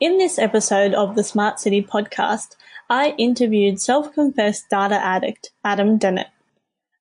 [0.00, 2.54] In this episode of the Smart City podcast,
[2.88, 6.28] I interviewed self-confessed data addict Adam Dennett.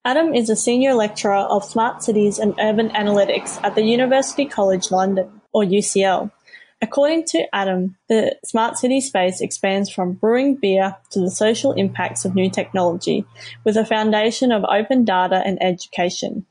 [0.03, 4.89] Adam is a senior lecturer of smart cities and urban analytics at the University College
[4.89, 6.31] London, or UCL.
[6.81, 12.25] According to Adam, the smart city space expands from brewing beer to the social impacts
[12.25, 13.25] of new technology,
[13.63, 16.47] with a foundation of open data and education.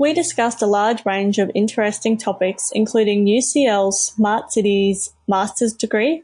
[0.00, 6.22] We discussed a large range of interesting topics, including UCL's Smart Cities Master's degree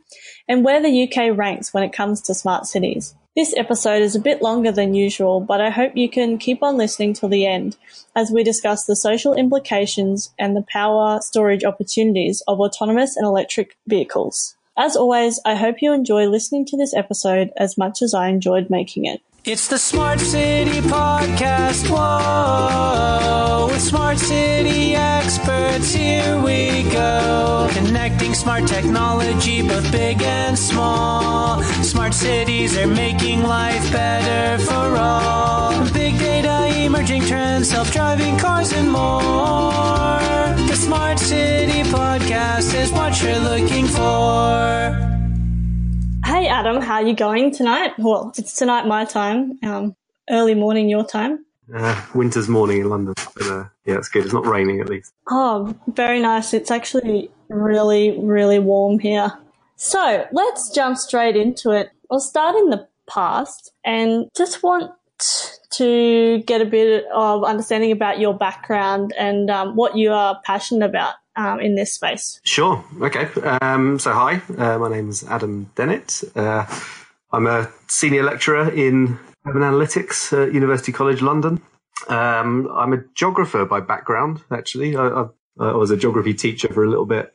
[0.49, 3.17] and where the UK ranks when it comes to smart cities.
[3.35, 6.77] This episode is a bit longer than usual, but I hope you can keep on
[6.77, 7.77] listening till the end
[8.15, 13.77] as we discuss the social implications and the power storage opportunities of autonomous and electric
[13.89, 14.55] vehicles.
[14.77, 18.71] As always, I hope you enjoy listening to this episode as much as I enjoyed
[18.71, 19.21] making it.
[19.47, 21.91] It's the Smart City Podcast.
[21.91, 27.69] Whoa, with Smart City experts, here we go.
[27.73, 31.63] Connecting smart technology, both big and small.
[31.83, 35.93] Smart cities are making life better for all.
[35.93, 40.57] Big data, emerging trends, self driving cars, and more.
[40.69, 45.14] The Smart City Podcast is what you're looking for.
[46.45, 47.95] Hey Adam, how are you going tonight?
[47.97, 49.97] Well, it's tonight my time, um,
[50.29, 51.43] early morning your time.
[51.75, 54.27] Uh, winter's morning in London, but uh, yeah, it's good.
[54.27, 55.15] It's not raining at least.
[55.31, 56.53] Oh, very nice.
[56.53, 59.33] It's actually really, really warm here.
[59.77, 61.89] So let's jump straight into it.
[62.11, 64.93] I'll start in the past and just want
[65.79, 70.85] to get a bit of understanding about your background and um, what you are passionate
[70.85, 72.41] about um, in this space.
[72.45, 72.85] Sure.
[73.01, 73.29] Okay.
[73.61, 76.25] Um, so, hi, uh, my name is Adam Dennett.
[76.37, 76.67] Uh,
[77.33, 81.61] I'm a senior lecturer in urban analytics at University College London.
[82.09, 84.97] Um, I'm a geographer by background, actually.
[84.97, 85.27] I, I,
[85.61, 87.33] I, was a geography teacher for a little bit,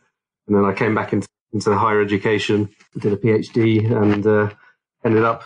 [0.47, 4.49] and then I came back into, into higher education, did a PhD, and uh,
[5.03, 5.43] ended up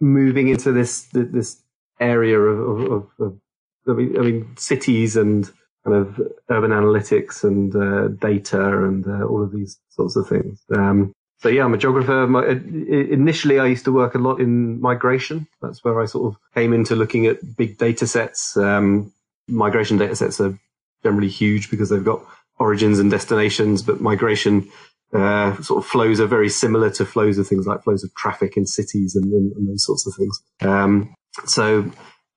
[0.00, 1.62] moving into this this
[2.00, 3.40] area of, of, of,
[3.86, 5.50] of I mean, cities and
[5.88, 10.62] kind of urban analytics and uh, data and uh, all of these sorts of things.
[10.74, 12.26] Um, so yeah, I'm a geographer.
[12.26, 15.46] My, initially, I used to work a lot in migration.
[15.62, 18.56] That's where I sort of came into looking at big data sets.
[18.56, 19.12] Um,
[19.46, 20.58] migration data sets are
[21.04, 22.22] generally huge because they've got
[22.58, 24.68] origins and destinations, but migration
[25.12, 28.56] uh, sort of flows are very similar to flows of things like flows of traffic
[28.56, 30.42] in cities and, and, and those sorts of things.
[30.60, 31.14] Um,
[31.46, 31.90] so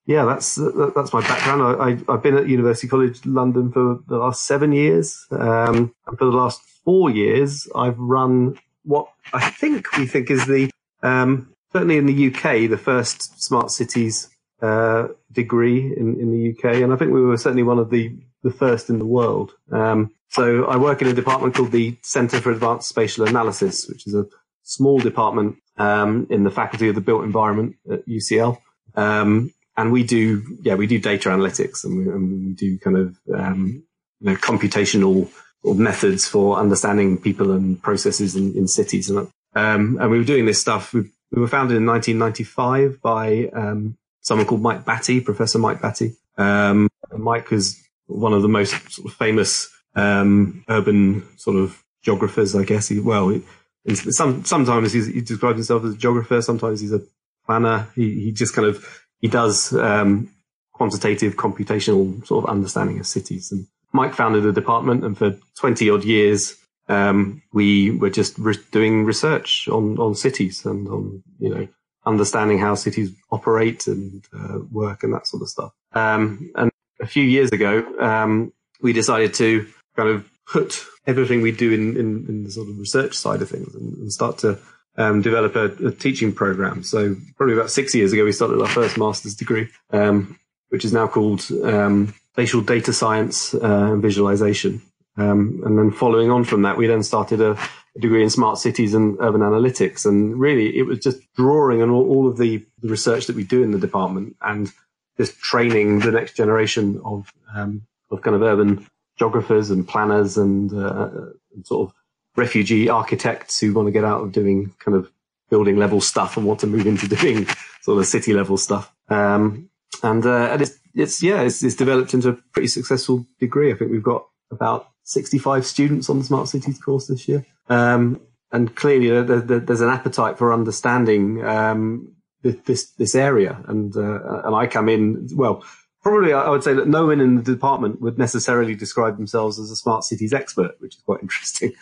[0.06, 0.56] yeah, that's
[0.96, 1.62] that's my background.
[1.82, 6.26] I, have been at University College London for the last seven years, um, and for
[6.26, 10.72] the last four years, I've run what I think we think is the
[11.04, 14.30] um, certainly in the UK the first smart cities
[14.62, 18.16] uh, degree in, in the UK, and I think we were certainly one of the
[18.44, 19.54] the first in the world.
[19.72, 24.08] Um, so I work in a department called the Centre for Advanced Spatial Analysis, which
[24.08, 24.26] is a
[24.64, 28.58] small department um, in the Faculty of the Built Environment at UCL.
[28.96, 32.98] Um, and we do, yeah, we do data analytics and we, and we do kind
[32.98, 33.84] of, um,
[34.20, 35.32] you know, computational
[35.64, 39.10] methods for understanding people and processes in, in cities.
[39.10, 39.20] And,
[39.56, 40.94] um, and we were doing this stuff.
[40.94, 46.16] We, we were founded in 1995 by, um, someone called Mike Batty, Professor Mike Batty.
[46.38, 52.56] Um, Mike is one of the most sort of famous, um, urban sort of geographers,
[52.56, 52.88] I guess.
[52.88, 56.42] He, well, he, some, sometimes he describes himself as a geographer.
[56.42, 57.02] Sometimes he's a
[57.46, 57.88] planner.
[57.96, 60.30] He, he just kind of he does um,
[60.74, 63.52] quantitative computational sort of understanding of cities.
[63.52, 66.58] And Mike founded a department, and for twenty odd years,
[66.90, 71.68] um, we were just re- doing research on on cities and on you know
[72.06, 75.72] understanding how cities operate and uh, work and that sort of stuff.
[75.94, 78.52] Um, and a few years ago, um,
[78.82, 82.78] we decided to kind of put everything we do in, in, in the sort of
[82.80, 84.60] research side of things and, and start to
[84.98, 86.84] um, develop a, a, teaching program.
[86.84, 90.38] So probably about six years ago, we started our first master's degree, um,
[90.70, 94.82] which is now called um, Spatial Data Science uh, and Visualization.
[95.18, 98.58] Um, and then following on from that, we then started a, a, degree in smart
[98.58, 100.06] cities and urban analytics.
[100.06, 103.44] And really, it was just drawing on all, all of the, the, research that we
[103.44, 104.72] do in the department and
[105.18, 108.86] just training the next generation of um, of kind of urban
[109.18, 111.10] geographers and planners and, uh,
[111.54, 111.96] and sort of
[112.36, 115.12] refugee architects who want to get out of doing kind of
[115.50, 117.46] building level stuff and want to move into doing
[117.82, 118.94] sort of city level stuff.
[119.10, 119.70] Um,
[120.04, 123.72] and, uh, and it's, it's, yeah, it's, it's developed into a pretty successful degree.
[123.72, 127.46] I think we've got about 65 students on the smart cities course this year.
[127.70, 133.62] Um, and clearly there, there, there's an appetite for understanding, um, this, this area.
[133.68, 135.64] And, uh, and I come in, well,
[136.02, 139.72] probably I would say that no one in the department would necessarily describe themselves as
[139.72, 141.74] a smart cities expert, which is quite interesting.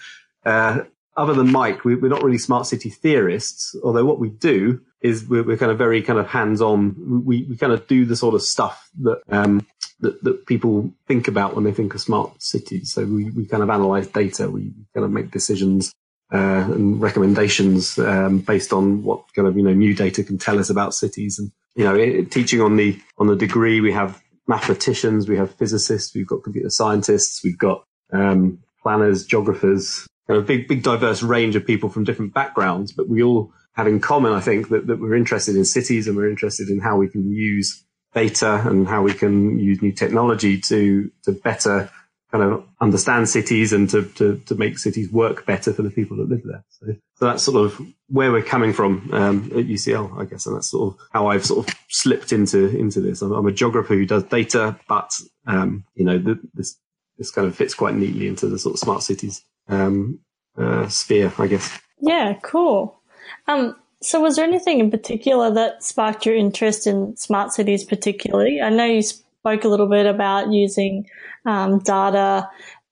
[0.50, 0.84] Uh,
[1.16, 5.28] other than Mike, we, are not really smart city theorists, although what we do is
[5.28, 7.24] we're, we're kind of very kind of hands on.
[7.26, 9.68] We, we kind of do the sort of stuff that, um,
[10.00, 12.94] that, that people think about when they think of smart cities.
[12.94, 14.50] So we, we kind of analyze data.
[14.50, 15.94] We kind of make decisions
[16.34, 16.38] uh,
[16.72, 20.70] and recommendations um, based on what kind of you know new data can tell us
[20.70, 21.38] about cities.
[21.38, 25.54] And you know, it, teaching on the on the degree, we have mathematicians, we have
[25.56, 31.24] physicists, we've got computer scientists, we've got um, planners, geographers, kind of big big diverse
[31.24, 34.86] range of people from different backgrounds, but we all have in common, I think, that,
[34.88, 37.84] that we're interested in cities and we're interested in how we can use
[38.14, 41.90] data and how we can use new technology to to better
[42.32, 46.16] kind of understand cities and to, to, to make cities work better for the people
[46.18, 46.64] that live there.
[46.70, 46.86] So,
[47.16, 50.70] so that's sort of where we're coming from um, at UCL, I guess, and that's
[50.70, 53.24] sort of how I've sort of slipped into into this.
[53.24, 55.12] I'm, I'm a geographer who does data, but
[55.48, 56.78] um, you know the, this
[57.18, 60.20] this kind of fits quite neatly into the sort of smart cities um,
[60.58, 61.80] uh, sphere, I guess.
[62.02, 63.00] Yeah, cool.
[63.48, 68.62] Um, so, was there anything in particular that sparked your interest in smart cities, particularly?
[68.62, 71.06] I know you spoke a little bit about using
[71.46, 72.50] um, data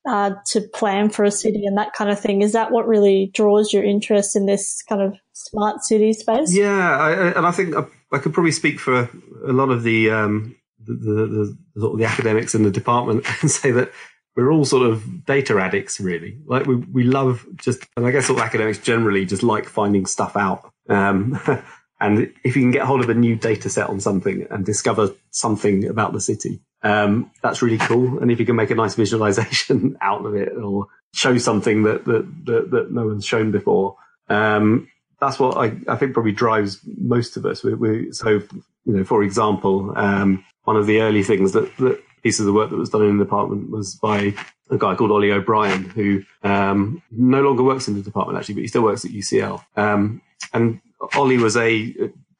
[0.07, 2.41] uh, to plan for a city and that kind of thing.
[2.41, 6.55] Is that what really draws your interest in this kind of smart city space?
[6.55, 9.09] Yeah, I, and I think I, I, could probably speak for
[9.45, 13.71] a lot of the, um, the, the, the, the academics in the department and say
[13.71, 13.91] that
[14.37, 16.37] we're all sort of data addicts, really.
[16.45, 20.37] Like we we love just, and I guess all academics generally just like finding stuff
[20.37, 20.71] out.
[20.87, 21.39] Um,
[21.99, 25.09] and if you can get hold of a new data set on something and discover
[25.31, 28.19] something about the city, um, that's really cool.
[28.19, 30.85] And if you can make a nice visualization out of it or
[31.15, 33.95] show something that, that, that, that no one's shown before,
[34.29, 34.87] um,
[35.19, 37.63] that's what I, I think probably drives most of us.
[37.63, 38.53] We, we, so, you
[38.85, 42.69] know, for example, um, one of the early things that, that piece of the work
[42.69, 44.33] that was done in the department was by
[44.69, 48.61] a guy called Ollie O'Brien, who um, no longer works in the department actually, but
[48.61, 49.63] he still works at UCL.
[49.75, 50.21] Um,
[50.53, 50.81] and
[51.15, 51.93] Ollie was a,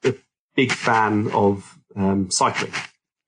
[0.04, 0.14] a,
[0.54, 2.72] big fan of um, cycling.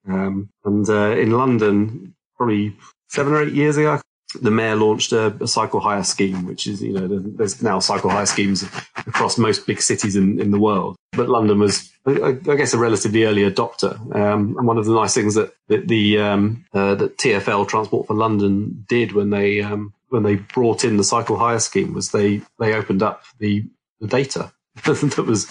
[0.09, 2.77] Um, and uh, in London, probably
[3.09, 4.01] seven or eight years ago,
[4.41, 8.11] the mayor launched a, a, cycle hire scheme, which is, you know, there's now cycle
[8.11, 8.65] hire schemes
[9.07, 10.97] across most big cities in, in the world.
[11.13, 13.95] But London was, I, guess, a relatively early adopter.
[14.15, 18.07] Um, and one of the nice things that, that the um, uh, that TfL Transport
[18.07, 22.11] for London did when they um, when they brought in the cycle hire scheme was
[22.11, 23.65] they they opened up the,
[24.01, 24.53] the data
[24.85, 25.47] that was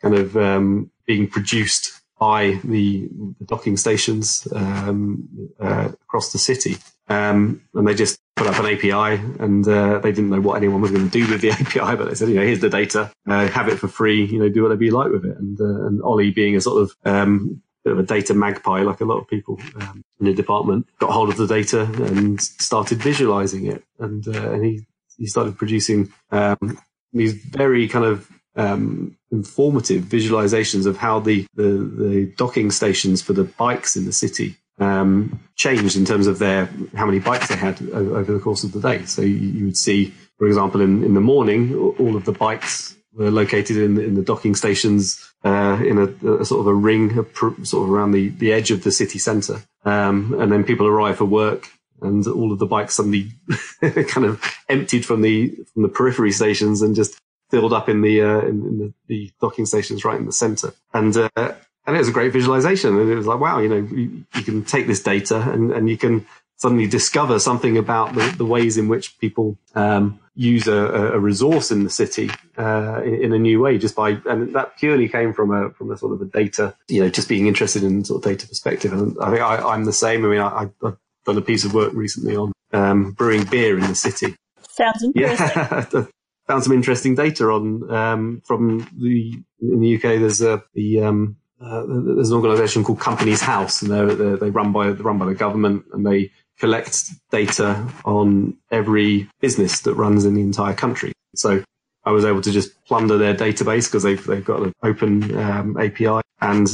[0.00, 3.08] kind of um, being produced by the,
[3.40, 5.28] the docking stations um,
[5.58, 6.76] uh, across the city.
[7.08, 10.80] Um, and they just put up an API and uh, they didn't know what anyone
[10.80, 13.10] was going to do with the API, but they said, you know, here's the data,
[13.26, 15.36] uh, have it for free, you know, do whatever you like with it.
[15.36, 19.00] And, uh, and Ollie being a sort of, um, bit of a data magpie, like
[19.00, 23.02] a lot of people um, in the department, got hold of the data and started
[23.02, 23.82] visualizing it.
[23.98, 24.86] And, uh, and he,
[25.18, 26.78] he started producing, um,
[27.12, 33.32] these very kind of um, informative visualizations of how the, the, the, docking stations for
[33.32, 37.56] the bikes in the city um, changed in terms of their how many bikes they
[37.56, 39.04] had over the course of the day.
[39.04, 42.96] So you, you would see, for example, in, in the morning, all of the bikes
[43.14, 47.18] were located in, in the docking stations uh, in a, a, sort of a ring,
[47.18, 49.62] a pr- sort of around the, the edge of the city centre.
[49.84, 51.68] Um, and then people arrive for work
[52.02, 53.32] and all of the bikes suddenly
[54.08, 57.18] kind of emptied from the from the periphery stations and just
[57.52, 60.72] filled up in the uh, in, in the, the, docking stations right in the center,
[60.94, 62.98] and uh, and it was a great visualization.
[62.98, 65.88] And it was like, wow, you know, you, you can take this data and and
[65.88, 70.76] you can suddenly discover something about the, the ways in which people um, use a,
[71.16, 74.78] a, resource in the city uh, in, in, a new way, just by and that
[74.78, 77.82] purely came from a from a sort of a data, you know, just being interested
[77.82, 78.92] in sort of data perspective.
[78.92, 80.24] And I think I, am the same.
[80.24, 80.96] I mean, I, have
[81.26, 84.36] done a piece of work recently on um, brewing beer in the city.
[84.70, 85.48] Sounds interesting.
[85.58, 86.04] Yeah,
[86.52, 90.02] found some interesting data on um, from the in the UK.
[90.20, 94.50] There's a the um, uh, there's an organisation called Companies House, and they're, they're, they
[94.50, 100.26] run by run by the government, and they collect data on every business that runs
[100.26, 101.12] in the entire country.
[101.34, 101.64] So
[102.04, 105.78] I was able to just plunder their database because they've they've got an open um,
[105.78, 106.68] API and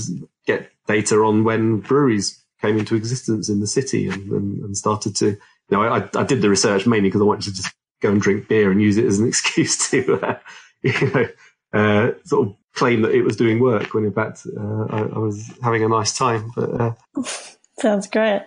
[0.44, 5.14] get data on when breweries came into existence in the city and, and, and started
[5.16, 5.36] to.
[5.70, 8.20] You know, I, I did the research mainly because I wanted to just go and
[8.20, 10.38] drink beer and use it as an excuse to, uh,
[10.82, 11.28] you know,
[11.72, 15.18] uh, sort of claim that it was doing work when in fact uh, I, I,
[15.18, 16.52] was having a nice time.
[16.54, 16.94] But uh,
[17.78, 18.42] sounds great.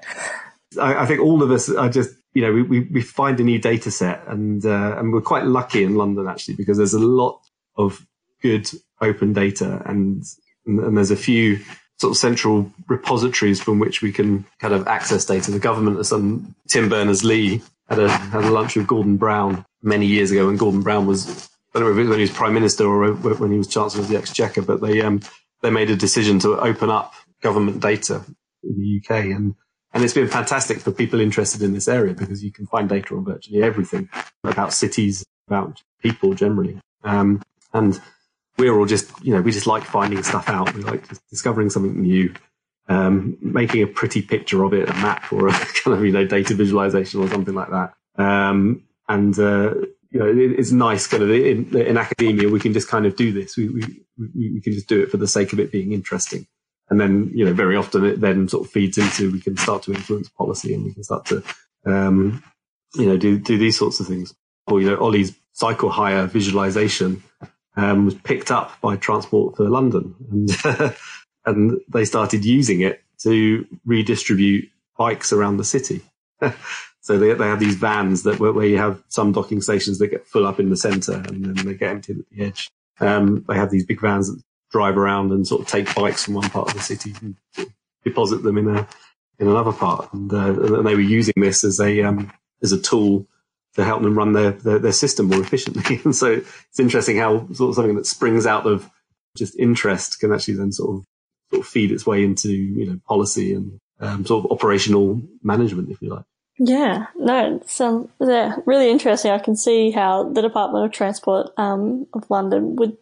[0.79, 3.43] I, I, think all of us are just, you know, we, we, we find a
[3.43, 6.99] new data set and uh, and we're quite lucky in London actually because there's a
[6.99, 7.41] lot
[7.77, 8.05] of
[8.41, 8.69] good
[9.01, 10.23] open data and
[10.65, 11.59] and there's a few
[11.99, 15.51] sort of central repositories from which we can kind of access data.
[15.51, 19.65] The government has done Tim Berners Lee had a had a lunch with Gordon Brown
[19.83, 22.23] many years ago when Gordon Brown was I don't know if it was when he
[22.23, 25.21] was prime minister or when he was chancellor of the exchequer, but they um,
[25.61, 28.23] they made a decision to open up government data
[28.63, 29.55] in the UK, and
[29.93, 33.15] and it's been fantastic for people interested in this area because you can find data
[33.15, 34.09] on virtually everything
[34.43, 37.41] about cities, about people generally, um,
[37.73, 38.01] and
[38.57, 40.73] we're all just you know we just like finding stuff out.
[40.73, 42.33] We like discovering something new.
[42.91, 45.51] Um, making a pretty picture of it, a map or a
[45.83, 47.93] kind of you know data visualization or something like that.
[48.17, 49.75] Um, and uh,
[50.11, 53.15] you know, it, it's nice kind of in, in, academia, we can just kind of
[53.15, 53.55] do this.
[53.55, 53.81] We, we,
[54.35, 56.47] we, can just do it for the sake of it being interesting.
[56.89, 59.83] And then, you know, very often it then sort of feeds into, we can start
[59.83, 61.41] to influence policy and we can start to,
[61.85, 62.43] um,
[62.95, 64.35] you know, do, do these sorts of things.
[64.67, 67.23] Or, you know, Ollie's cycle hire visualization,
[67.77, 70.49] um, was picked up by Transport for London and,
[71.45, 76.01] and they started using it to redistribute bikes around the city.
[77.01, 80.27] So they, they have these vans that where, you have some docking stations that get
[80.27, 82.69] full up in the center and then they get emptied at the edge.
[82.99, 86.35] Um, they have these big vans that drive around and sort of take bikes from
[86.35, 87.35] one part of the city and
[88.03, 88.87] deposit them in a
[89.39, 90.13] in another part.
[90.13, 92.31] And, uh, and they were using this as a um,
[92.61, 93.27] as a tool
[93.73, 96.01] to help them run their, their, their system more efficiently.
[96.05, 98.87] and so it's interesting how sort of something that springs out of
[99.35, 101.05] just interest can actually then sort of
[101.51, 105.91] sort of feed its way into you know policy and um, sort of operational management,
[105.91, 106.25] if you like.
[106.57, 109.31] Yeah, no, it's um, yeah, really interesting.
[109.31, 112.97] I can see how the Department of Transport um, of London would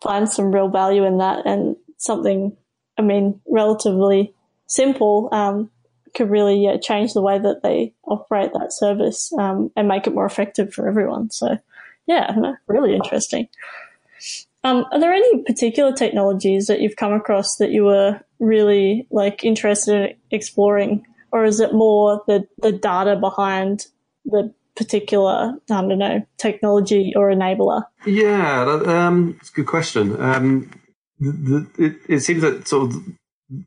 [0.00, 2.56] find some real value in that, and something,
[2.98, 4.34] I mean, relatively
[4.66, 5.70] simple um,
[6.14, 10.14] could really yeah, change the way that they operate that service um, and make it
[10.14, 11.30] more effective for everyone.
[11.30, 11.58] So,
[12.06, 13.48] yeah, no, really interesting.
[14.64, 19.44] Um, are there any particular technologies that you've come across that you were really like
[19.44, 23.86] interested in exploring or is it more the, the data behind
[24.24, 27.84] the particular, I don't know, technology or enabler?
[28.06, 30.20] Yeah, that, um, it's a good question.
[30.20, 30.70] Um,
[31.18, 33.02] the, it, it, seems that sort of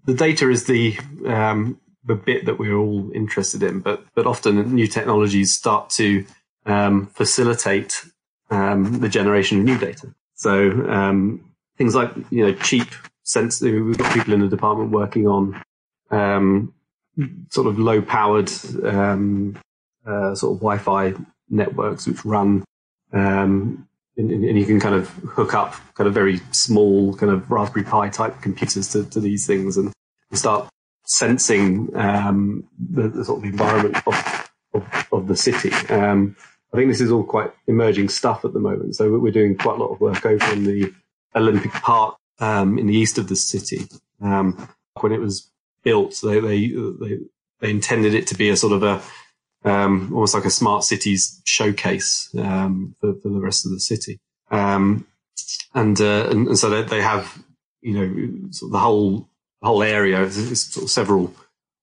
[0.05, 4.75] the data is the um, the bit that we're all interested in, but but often
[4.75, 6.25] new technologies start to
[6.65, 8.05] um, facilitate
[8.49, 10.13] um, the generation of new data.
[10.35, 12.87] So um, things like you know cheap
[13.23, 13.61] sense.
[13.61, 15.63] We've got people in the department working on
[16.11, 16.73] um,
[17.49, 18.51] sort of low powered
[18.83, 19.57] um,
[20.05, 21.13] uh, sort of Wi-Fi
[21.49, 22.63] networks which run,
[23.13, 23.87] um,
[24.17, 27.85] and, and, you can kind of hook up kind of very small kind of Raspberry
[27.85, 29.91] Pi type computers to, to these things and
[30.33, 30.69] start
[31.05, 35.71] sensing um, the, the, sort of environment of, of, of the city.
[35.89, 36.35] Um,
[36.75, 38.97] I think this is all quite emerging stuff at the moment.
[38.97, 40.93] So we're doing quite a lot of work over in the
[41.33, 43.87] Olympic Park um, in the east of the city.
[44.21, 44.67] Um,
[44.99, 45.49] when it was
[45.83, 46.19] built.
[46.21, 47.19] They, they, they,
[47.61, 51.41] they intended it to be a sort of a, um, almost like a smart cities
[51.45, 54.19] showcase, um, for, for the rest of the city.
[54.51, 55.07] Um,
[55.73, 57.41] and, uh, and, and, so they, have,
[57.81, 59.29] you know, sort of the whole,
[59.61, 61.33] whole area is sort of several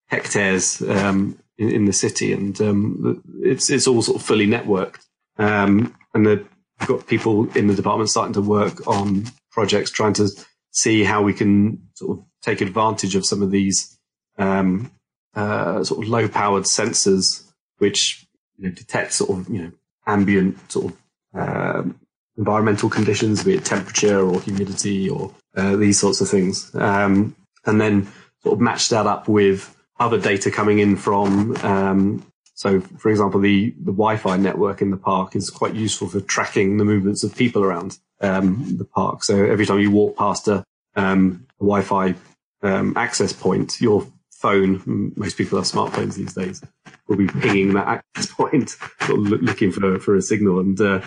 [0.09, 5.01] hectares, um, in, in, the city and, um, it's, it's all sort of fully networked.
[5.39, 6.49] Um, and they've
[6.87, 10.29] got people in the department starting to work on projects trying to
[10.71, 13.99] see how we can sort of take advantage of some of these
[14.39, 14.91] um,
[15.35, 17.45] uh, sort of low powered sensors
[17.79, 19.73] which you know, detect sort of you know
[20.07, 20.99] ambient sort of
[21.35, 21.99] um,
[22.37, 27.81] environmental conditions, be it temperature or humidity or uh, these sorts of things, um, and
[27.81, 28.07] then
[28.43, 31.57] sort of match that up with other data coming in from.
[31.65, 36.21] Um, so, for example, the, the Wi-Fi network in the park is quite useful for
[36.21, 39.25] tracking the movements of people around um, the park.
[39.25, 42.15] So every time you walk past a, um, Wi-Fi
[42.63, 46.63] um, access point, your phone, most people have smartphones these days,
[47.09, 48.71] will be pinging that access point,
[49.07, 50.61] sort of looking for, for a signal.
[50.61, 51.01] And uh,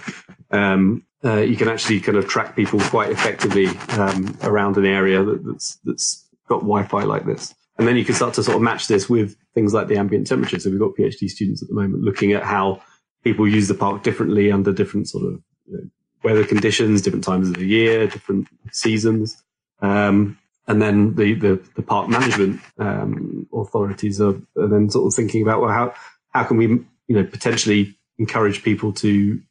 [0.52, 5.24] um, uh, you can actually kind of track people quite effectively um, around an area
[5.24, 7.54] that, that's, that's got Wi-Fi like this.
[7.78, 10.28] And then you can start to sort of match this with things like the ambient
[10.28, 10.60] temperature.
[10.60, 12.82] So we've got PhD students at the moment looking at how
[13.24, 15.90] people use the park differently under different sort of you know,
[16.24, 19.44] weather conditions, different times of the year, different seasons.
[19.82, 25.14] Um, and then the, the, the park management um, authorities are, are, then sort of
[25.14, 25.94] thinking about well how
[26.30, 29.42] how can we you know potentially encourage people to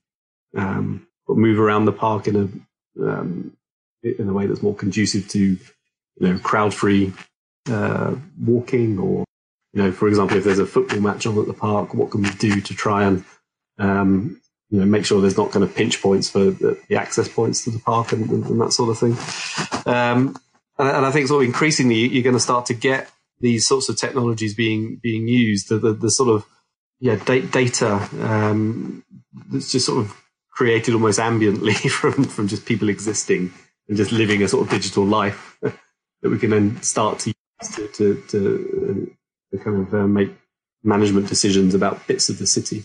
[0.56, 3.56] um, move around the park in a um,
[4.02, 5.58] in a way that's more conducive to you
[6.20, 7.12] know crowd free
[7.70, 9.24] uh, walking or
[9.72, 12.22] you know for example if there's a football match on at the park what can
[12.22, 13.24] we do to try and
[13.78, 14.40] um,
[14.70, 17.64] you know make sure there's not kind of pinch points for the, the access points
[17.64, 20.36] to the park and, and, and that sort of thing um,
[20.78, 23.88] and, and I think sort of increasingly you're going to start to get these sorts
[23.88, 25.68] of technologies being being used.
[25.68, 26.46] The, the, the sort of
[27.00, 29.04] yeah da- data um,
[29.50, 30.16] that's just sort of
[30.50, 33.52] created almost ambiently from from just people existing
[33.88, 37.88] and just living a sort of digital life that we can then start to to
[37.88, 40.30] to, to, uh, to kind of uh, make
[40.82, 42.84] management decisions about bits of the city.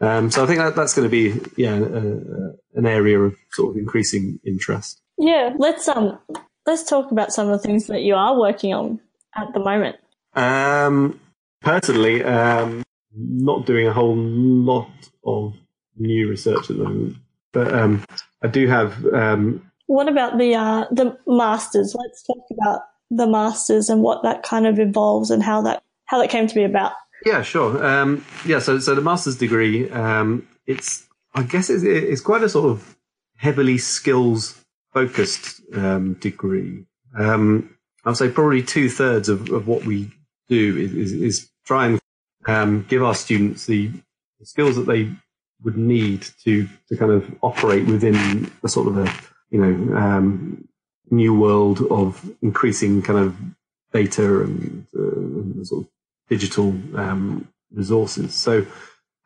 [0.00, 3.76] Um, so I think that, that's going to be yeah an area of sort of
[3.76, 5.00] increasing interest.
[5.18, 6.18] Yeah, let's um
[6.66, 9.00] let's talk about some of the things that you are working on
[9.36, 9.96] at the moment.
[10.34, 11.20] Um,
[11.60, 12.82] personally, um,
[13.14, 14.90] not doing a whole lot
[15.24, 15.54] of
[15.96, 17.16] new research at the moment,
[17.52, 18.04] but um,
[18.42, 19.04] I do have.
[19.06, 21.94] Um, what about the uh, the masters?
[21.98, 26.18] Let's talk about the masters and what that kind of involves and how that how
[26.18, 26.92] that came to be about.
[27.24, 27.84] Yeah, sure.
[27.84, 32.48] Um, yeah, so so the master's degree, um, it's I guess it's, it's quite a
[32.48, 32.96] sort of
[33.36, 34.62] heavily skills
[34.92, 36.84] focused um, degree.
[37.18, 40.10] Um, I'd say probably two thirds of, of what we
[40.48, 42.00] do is, is, try and
[42.46, 43.88] um, give our students the,
[44.40, 45.12] the skills that they
[45.62, 49.12] would need to to kind of operate within a sort of a
[49.50, 50.66] you know um,
[51.10, 53.36] new world of increasing kind of
[53.92, 55.90] data and, uh, sort of
[56.28, 58.34] digital um, resources.
[58.34, 58.66] So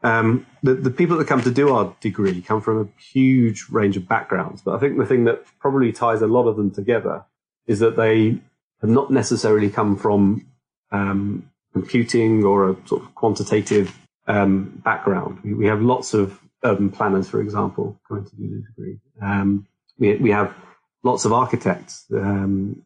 [0.02, 3.96] um, the, the people that come to do our degree come from a huge range
[3.96, 4.62] of backgrounds.
[4.62, 7.24] But I think the thing that probably ties a lot of them together
[7.66, 8.38] is that they
[8.80, 10.46] have not necessarily come from
[10.92, 15.40] um, computing or a sort of quantitative um, background.
[15.42, 18.98] We, we, have lots of urban planners, for example, coming to do the degree.
[19.20, 19.66] Um,
[19.98, 20.54] we, we have
[21.04, 22.84] lots of architects um,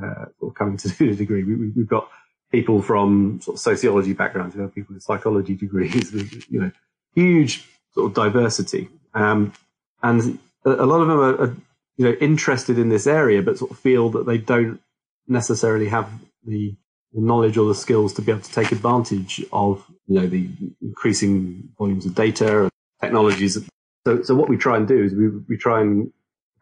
[0.00, 1.42] uh, coming to do the degree.
[1.42, 2.08] We, have got
[2.52, 6.12] people from sort of sociology backgrounds, we have people with psychology degrees,
[6.48, 6.70] you know,
[7.14, 8.88] huge sort of diversity.
[9.14, 9.52] Um,
[10.02, 11.56] and a, lot of them are, are,
[11.96, 14.80] you know, interested in this area, but sort of feel that they don't
[15.26, 16.10] necessarily have
[16.44, 16.76] the,
[17.12, 20.48] the knowledge or the skills to be able to take advantage of, you know, the
[20.82, 23.58] increasing volumes of data and technologies.
[24.06, 26.12] So, so what we try and do is we, we try and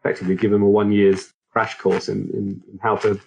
[0.03, 3.19] effectively give them a one year's crash course in, in, in how to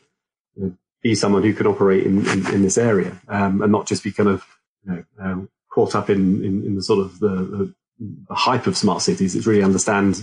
[0.57, 3.87] you know, be someone who can operate in, in, in this area um, and not
[3.87, 4.45] just be kind of
[4.85, 7.75] you know, um, caught up in, in, the sort of the, the,
[8.29, 9.35] the, hype of smart cities.
[9.35, 10.23] It's really understand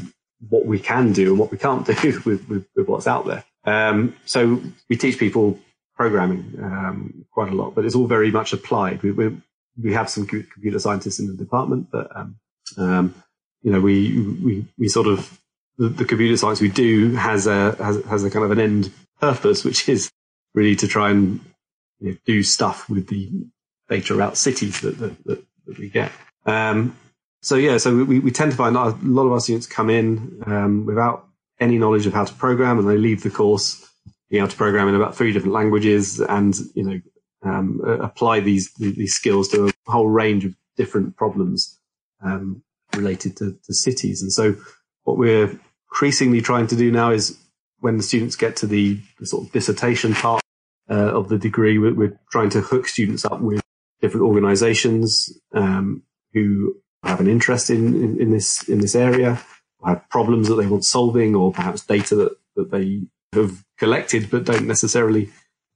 [0.50, 3.44] what we can do and what we can't do with, with, with what's out there.
[3.66, 5.60] Um, so we teach people
[5.96, 9.02] programming um, quite a lot, but it's all very much applied.
[9.02, 9.38] We, we,
[9.82, 12.36] we have some computer scientists in the department, but um,
[12.78, 13.16] um,
[13.62, 15.40] you know we, we we sort of
[15.78, 18.92] the, the computer science we do has a has, has a kind of an end
[19.20, 20.12] purpose, which is
[20.54, 21.40] really to try and
[22.00, 23.32] you know, do stuff with the
[23.90, 26.12] data about cities that, that, that, that we get.
[26.46, 26.96] Um,
[27.42, 30.42] so yeah, so we, we tend to find a lot of our students come in
[30.46, 31.28] um, without
[31.60, 33.90] any knowledge of how to program, and they leave the course
[34.30, 37.00] being able to program in about three different languages, and you know
[37.44, 41.80] um, apply these these skills to a whole range of different problems
[42.24, 42.64] um,
[42.96, 44.22] related to, to cities.
[44.22, 44.56] And so,
[45.04, 47.38] what we're increasingly trying to do now is
[47.80, 50.42] when the students get to the, the sort of dissertation part
[50.90, 53.62] uh, of the degree, we're, we're, trying to hook students up with
[54.02, 59.40] different organisations um, who have an interest in, in, in, this in this area,
[59.86, 63.02] have problems that they want solving, or perhaps data that, that they
[63.34, 65.30] have collected but don't necessarily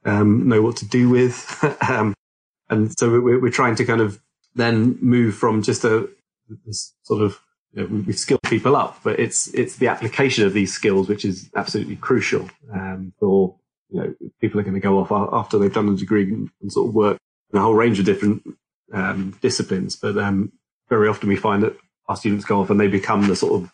[0.05, 1.63] um, know what to do with.
[1.89, 2.13] um,
[2.69, 4.21] and so we're, we're, trying to kind of
[4.55, 6.09] then move from just a
[7.03, 7.39] sort of
[7.85, 11.95] we skill people up, but it's it's the application of these skills which is absolutely
[11.95, 13.55] crucial um, for
[13.89, 16.71] you know people are going to go off after they've done a degree and, and
[16.71, 17.17] sort of work
[17.51, 18.43] in a whole range of different
[18.93, 19.95] um, disciplines.
[19.95, 20.51] But um,
[20.89, 23.71] very often we find that our students go off and they become the sort of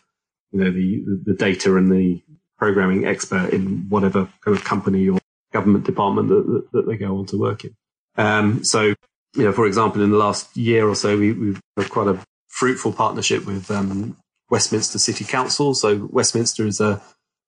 [0.52, 2.22] you know the the data and the
[2.58, 5.18] programming expert in whatever kind of company or
[5.52, 7.74] government department that, that, that they go on to work in.
[8.16, 8.94] Um, so,
[9.34, 12.18] you know, for example, in the last year or so, we, we've had quite a
[12.54, 14.16] fruitful partnership with um,
[14.48, 15.74] Westminster City Council.
[15.74, 17.02] So Westminster is a,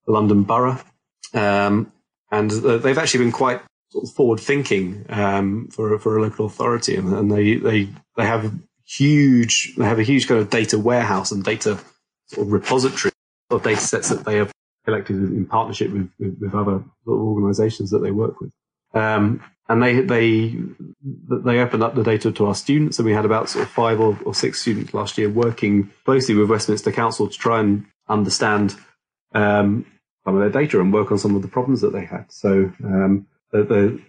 [0.06, 0.80] a London borough,
[1.32, 1.92] um,
[2.32, 6.96] and they've actually been quite sort of forward thinking um, for for a local authority,
[6.96, 8.52] and, and, they they they have
[8.84, 11.78] huge they have a huge kind of data warehouse and data
[12.26, 13.12] sort of repository
[13.50, 14.50] of data sets that they have
[14.84, 18.50] collected in partnership with, with, with other sort of organisations that they work with.
[18.92, 20.56] Um, and they they
[21.28, 24.00] they opened up the data to our students, and we had about sort of five
[24.00, 28.76] or, or six students last year working closely with Westminster Council to try and understand
[29.34, 29.84] um,
[30.24, 32.30] some of their data and work on some of the problems that they had.
[32.30, 34.02] So um, the, the,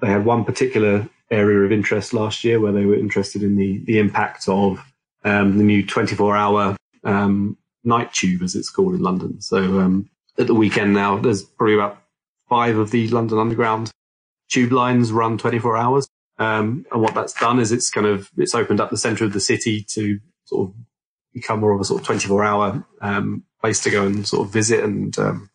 [0.00, 3.78] they had one particular area of interest last year where they were interested in the
[3.84, 4.82] the impact of
[5.24, 9.40] um, the new 24 hour um, night tube, as it's called in London.
[9.42, 12.02] So um, at the weekend now, there's probably about
[12.48, 13.90] five of the London Underground
[14.48, 16.08] tube lines run 24 hours.
[16.38, 19.32] Um, and what that's done is it's kind of, it's opened up the center of
[19.32, 20.74] the city to sort of
[21.32, 24.52] become more of a sort of 24 hour, um, place to go and sort of
[24.52, 25.50] visit and, um,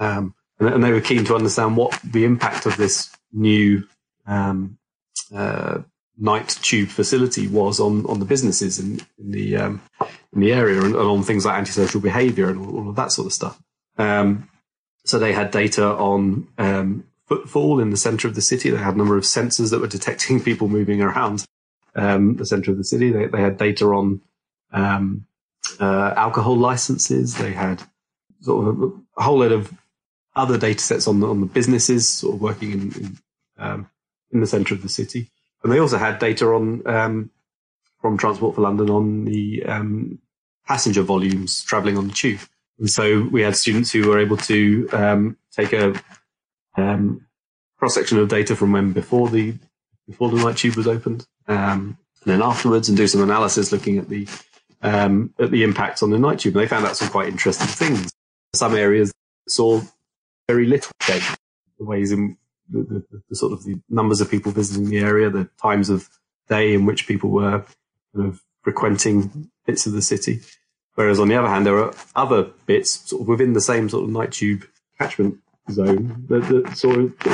[0.00, 3.86] um, and, and, they were keen to understand what the impact of this new,
[4.26, 4.78] um,
[5.34, 5.78] uh,
[6.18, 9.82] night tube facility was on, on the businesses in, in the, um,
[10.32, 13.12] in the area and, and, on things like antisocial behavior and all, all of that
[13.12, 13.60] sort of stuff.
[13.98, 14.48] Um,
[15.04, 16.48] so they had data on,
[17.26, 18.70] footfall in the center of the city.
[18.70, 21.44] They had a number of sensors that were detecting people moving around
[21.94, 23.10] um, the center of the city.
[23.10, 24.20] They, they had data on
[24.72, 25.26] um,
[25.80, 27.36] uh, alcohol licenses.
[27.36, 27.82] They had
[28.40, 28.82] sort of
[29.16, 29.72] a, whole lot of
[30.34, 33.18] other data sets on the, on the businesses sort of working in, in,
[33.58, 33.90] um,
[34.30, 35.30] in the center of the city.
[35.62, 37.30] And they also had data on um,
[38.00, 40.18] from Transport for London on the um,
[40.66, 42.40] passenger volumes traveling on the tube.
[42.78, 45.94] And so we had students who were able to um, take a
[46.76, 47.26] um,
[47.78, 49.54] cross section of data from when before the
[50.06, 53.98] before the night tube was opened, um, and then afterwards, and do some analysis looking
[53.98, 54.28] at the
[54.82, 56.54] um, at the impact on the night tube.
[56.56, 58.12] And they found out some quite interesting things.
[58.54, 59.12] Some areas
[59.48, 59.80] saw
[60.48, 61.24] very little change.
[61.78, 62.36] The ways in
[62.70, 66.08] the, the, the, sort of the numbers of people visiting the area, the times of
[66.48, 67.64] day in which people were
[68.14, 70.40] kind of frequenting bits of the city.
[70.94, 74.04] Whereas on the other hand, there are other bits sort of within the same sort
[74.04, 74.66] of night tube
[74.98, 75.38] catchment
[75.70, 76.92] zone that, saw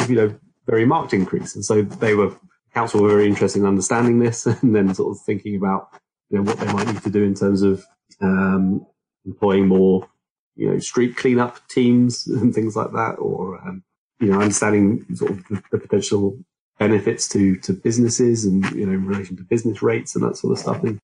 [0.09, 0.35] you know
[0.67, 2.35] very marked increase, and so they were
[2.75, 5.89] council were very interested in understanding this and then sort of thinking about
[6.31, 7.85] you know what they might need to do in terms of
[8.21, 8.87] um,
[9.27, 10.09] employing more
[10.57, 13.83] you know street cleanup teams and things like that, or um,
[14.21, 16.39] you know understanding sort of the, the, potential
[16.79, 20.53] benefits to to businesses and you know in relation to business rates and that sort
[20.53, 20.83] of stuff.
[20.83, 20.99] And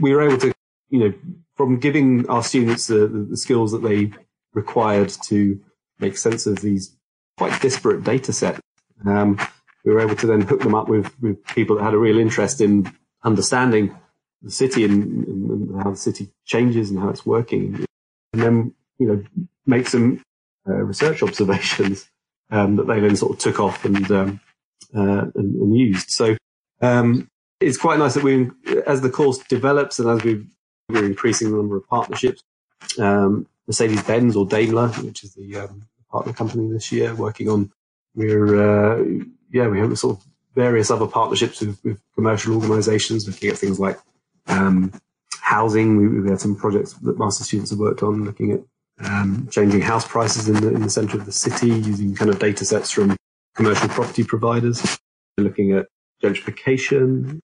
[0.00, 0.52] we were able to
[0.90, 1.14] you know
[1.56, 4.12] from giving our students the, the skills that they
[4.52, 5.60] required to
[5.98, 6.96] make sense of these
[7.36, 8.60] quite disparate data sets.
[9.06, 9.38] Um,
[9.84, 12.18] we were able to then hook them up with, with people that had a real
[12.18, 13.96] interest in understanding
[14.42, 17.84] the city and, and how the city changes and how it's working.
[18.32, 19.24] And then, you know,
[19.64, 20.22] make some
[20.68, 22.08] uh, research observations
[22.50, 24.40] um, that they then sort of took off and, um,
[24.94, 26.10] uh, and, and, used.
[26.10, 26.36] So
[26.80, 27.28] um,
[27.60, 28.50] it's quite nice that we,
[28.86, 30.46] as the course develops and as we
[30.88, 32.42] we're increasing the number of partnerships,
[32.98, 37.70] um, Mercedes Benz or Daimler, which is the um, partner company this year, working on
[38.14, 39.04] we're uh,
[39.52, 40.24] yeah we have sort of
[40.54, 43.98] various other partnerships with, with commercial organisations looking at things like
[44.46, 44.92] um,
[45.40, 45.96] housing.
[45.96, 48.60] We, we, had some projects that master students have worked on looking at
[49.06, 52.38] um, changing house prices in the in the centre of the city using kind of
[52.38, 53.16] data sets from
[53.54, 54.98] commercial property providers.
[55.38, 55.86] Looking at
[56.22, 57.40] gentrification,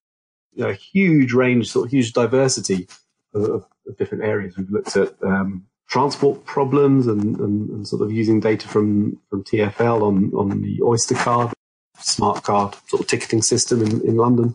[0.55, 2.89] you know, a huge range, sort of huge diversity
[3.35, 4.57] of, of different areas.
[4.57, 9.45] We've looked at um, transport problems and, and, and, sort of using data from, from
[9.45, 11.53] TFL on, on the Oyster card,
[11.99, 14.55] smart card sort of ticketing system in, in London.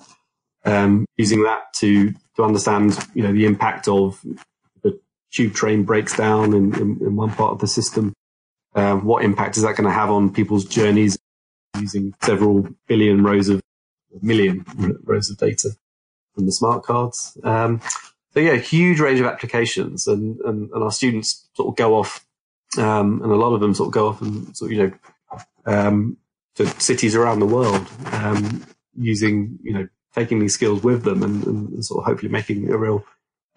[0.65, 4.19] Um, using that to, to understand, you know, the impact of
[4.81, 4.99] the
[5.31, 8.13] tube train breaks down in, in, in one part of the system.
[8.73, 11.19] Uh, what impact is that going to have on people's journeys
[11.79, 13.61] using several billion rows of,
[14.23, 14.65] million
[15.03, 15.69] rows of data
[16.33, 17.37] from the smart cards?
[17.43, 17.79] Um,
[18.31, 22.25] so yeah, huge range of applications, and, and, and our students sort of go off,
[22.77, 24.91] um, and a lot of them sort of go off and sort of you know
[25.65, 26.17] um,
[26.55, 31.45] to cities around the world um, using you know taking these skills with them and,
[31.45, 33.05] and sort of hopefully making a real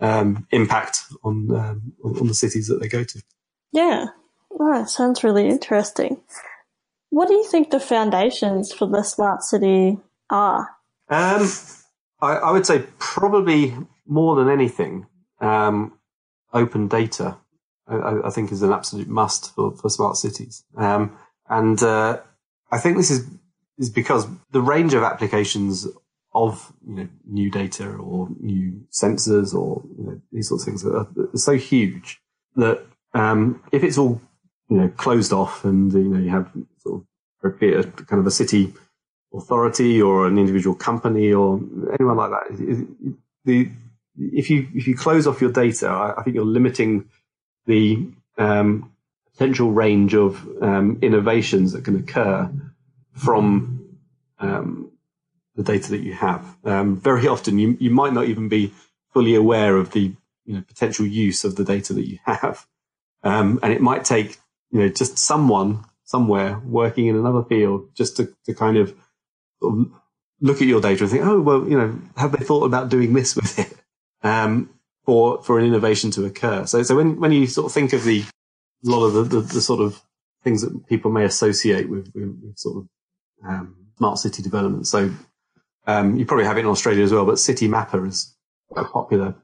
[0.00, 3.22] um, impact on, um, on the cities that they go to.
[3.72, 4.06] Yeah,
[4.59, 6.20] that sounds really interesting.
[7.11, 10.68] What do you think the foundations for the smart city are?
[11.09, 11.48] Um,
[12.20, 13.76] I, I, would say probably
[14.10, 15.06] more than anything,
[15.40, 15.98] um,
[16.52, 17.38] open data,
[17.86, 20.64] I, I, think is an absolute must for, for smart cities.
[20.76, 21.16] Um,
[21.48, 22.18] and, uh,
[22.72, 23.26] I think this is,
[23.78, 25.86] is because the range of applications
[26.34, 30.84] of, you know, new data or new sensors or, you know, these sorts of things
[30.84, 32.20] are, are so huge
[32.56, 34.20] that, um, if it's all,
[34.68, 37.02] you know, closed off and, you know, you have sort
[37.44, 38.72] of a kind of a city
[39.32, 41.60] authority or an individual company or
[41.98, 42.86] anyone like that,
[43.44, 43.70] the,
[44.20, 47.09] if you if you close off your data, I, I think you're limiting
[47.66, 48.06] the
[48.38, 48.92] um,
[49.33, 52.50] potential range of um, innovations that can occur
[53.12, 53.98] from
[54.38, 54.90] um,
[55.56, 56.56] the data that you have.
[56.64, 58.72] Um, very often, you you might not even be
[59.12, 62.66] fully aware of the you know, potential use of the data that you have,
[63.22, 64.38] um, and it might take
[64.70, 68.92] you know just someone somewhere working in another field just to, to kind of,
[70.42, 73.12] look at your data and think, oh well, you know, have they thought about doing
[73.12, 73.79] this with it?
[74.22, 74.70] Um,
[75.04, 76.66] for for an innovation to occur.
[76.66, 78.22] So so when when you sort of think of the
[78.87, 80.02] a lot of the, the, the sort of
[80.44, 82.88] things that people may associate with, with, with sort of
[83.48, 84.87] um, smart city development.
[84.87, 85.11] So
[85.87, 88.37] Um, you probably have it in Australia as well, but Citymapper is
[88.76, 89.35] a popular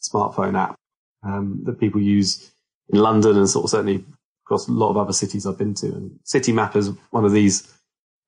[0.00, 0.74] smartphone app
[1.22, 2.50] um, that people use
[2.88, 4.04] in London and sort of certainly
[4.44, 5.86] across a lot of other cities I've been to.
[5.86, 7.56] And Citymapper is one of these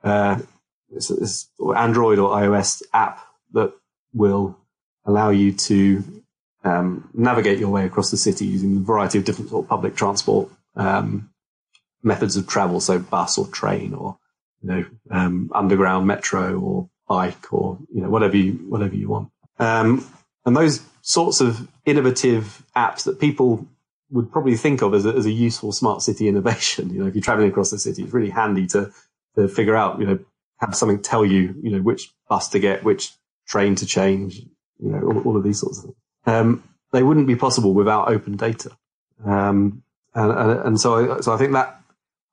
[0.05, 0.39] uh,
[0.93, 3.21] it's, it's Android or iOS app
[3.53, 3.73] that
[4.13, 4.57] will
[5.07, 6.23] allow you to
[6.64, 9.97] um, navigate your way across the city using a variety of different sort of public
[9.97, 11.31] transport um,
[12.03, 14.19] methods of travel, so bus or train or
[14.62, 19.31] you know um, underground metro or bike or you know whatever you whatever you want.
[19.59, 20.07] Um,
[20.45, 23.66] and those sorts of innovative apps that people
[24.11, 26.90] would probably think of as a, as a useful smart city innovation.
[26.95, 28.92] You know, if you're traveling across the city, it's really handy to
[29.37, 30.19] to figure out you know
[30.59, 33.12] have something tell you you know which bus to get, which
[33.47, 34.42] train to change,
[34.79, 35.97] you know all, all of these sorts of things.
[36.27, 36.62] Um,
[36.93, 38.71] they wouldn't be possible without open data.
[39.25, 39.83] Um,
[40.15, 41.81] and, and, and, so, I, so I think that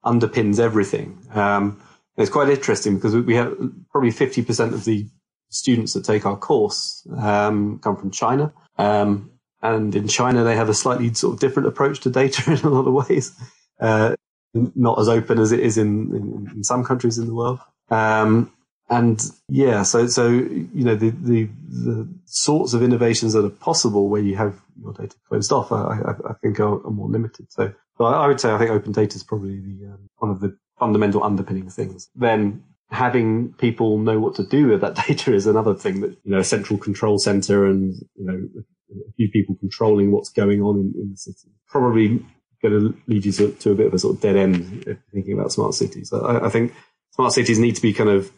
[0.05, 1.17] underpins everything.
[1.33, 1.81] Um,
[2.17, 3.55] it's quite interesting because we have
[3.91, 5.07] probably 50% of the
[5.49, 8.53] students that take our course um, come from China.
[8.77, 12.59] Um, and in China, they have a slightly sort of different approach to data in
[12.59, 13.31] a lot of ways.
[13.79, 14.15] Uh,
[14.53, 17.59] not as open as it is in, in, in some countries in the world.
[17.89, 18.51] Um,
[18.97, 24.09] and yeah, so so you know the, the the sorts of innovations that are possible
[24.09, 25.97] where you have your data closed off, I,
[26.29, 27.51] I, think are, are, more limited.
[27.51, 30.57] So, I, would say I think open data is probably the um, one of the
[30.79, 32.09] fundamental underpinning things.
[32.15, 36.31] Then having people know what to do with that data is another thing that you
[36.31, 38.47] know a central control center and you know
[38.91, 42.23] a few people controlling what's going on in, in the city probably
[42.61, 44.97] going to lead you to, to, a bit of a sort of dead end if
[45.11, 46.13] thinking about smart cities.
[46.13, 46.73] I, I think
[47.11, 48.31] smart cities need to be kind of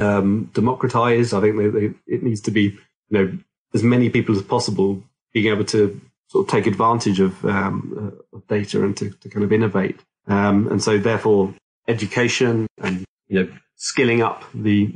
[0.00, 1.34] um, democratized.
[1.34, 2.78] I think they, they, it needs to be, you
[3.10, 3.38] know,
[3.74, 8.36] as many people as possible being able to sort of take advantage of, um, uh,
[8.36, 10.00] of data and to, to, kind of innovate.
[10.26, 11.54] Um, and so therefore
[11.88, 14.92] education and, you know, skilling up the,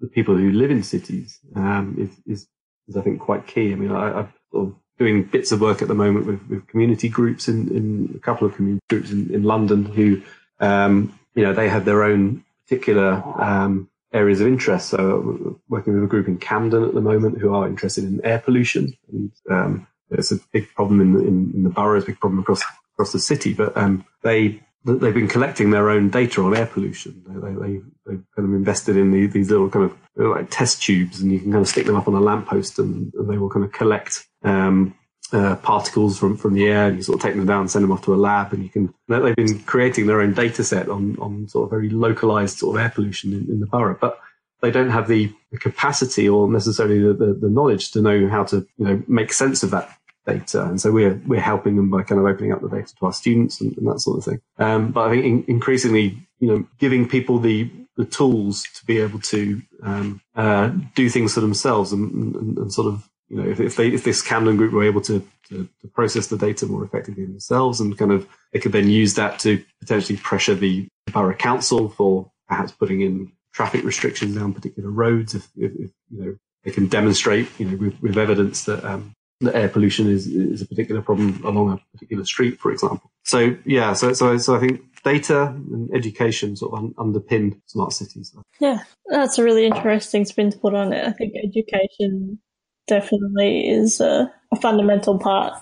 [0.00, 2.48] the people who live in cities, um, is, is,
[2.86, 3.72] is, I think quite key.
[3.72, 6.66] I mean, I, I'm sort of doing bits of work at the moment with, with
[6.68, 10.22] community groups in, in a couple of community groups in, in London who,
[10.60, 14.88] um, you know, they have their own particular, um, areas of interest.
[14.88, 18.38] So working with a group in Camden at the moment who are interested in air
[18.38, 18.96] pollution.
[19.12, 22.20] And um, it's a big problem in the, in, in the borough, it's a big
[22.20, 22.62] problem across
[22.94, 23.52] across the city.
[23.52, 27.22] But um, they they've been collecting their own data on air pollution.
[27.26, 30.82] They, they, they, have kind of invested in the, these little kind of like test
[30.82, 33.38] tubes, and you can kind of stick them up on a lamppost, and, and they
[33.38, 34.94] will kind of collect um,
[35.32, 37.92] uh, particles from, from the air and you sort of take them down send them
[37.92, 41.16] off to a lab and you can they've been creating their own data set on,
[41.18, 44.18] on sort of very localized sort of air pollution in, in the borough but
[44.60, 48.66] they don't have the, capacity or necessarily the, the, the, knowledge to know how to
[48.76, 49.88] you know make sense of that
[50.26, 50.62] data.
[50.62, 53.12] And so we're we're helping them by kind of opening up the data to our
[53.14, 54.40] students and, and that sort of thing.
[54.58, 59.00] Um, but I think in, increasingly you know giving people the the tools to be
[59.00, 63.48] able to um, uh, do things for themselves and, and, and sort of you know,
[63.48, 66.66] if, if they if this Camden group were able to, to, to process the data
[66.66, 70.88] more effectively themselves, and kind of they could then use that to potentially pressure the
[71.12, 76.24] borough council for perhaps putting in traffic restrictions down particular roads, if, if, if you
[76.24, 80.26] know they can demonstrate, you know, with, with evidence that um, that air pollution is
[80.26, 83.10] is a particular problem along a particular street, for example.
[83.24, 87.92] So yeah, so so so I think data and education sort of un- underpin smart
[87.92, 88.34] cities.
[88.58, 91.06] Yeah, that's a really interesting spin to put on it.
[91.06, 92.40] I think education
[92.88, 95.54] definitely is a, a, fundamental part.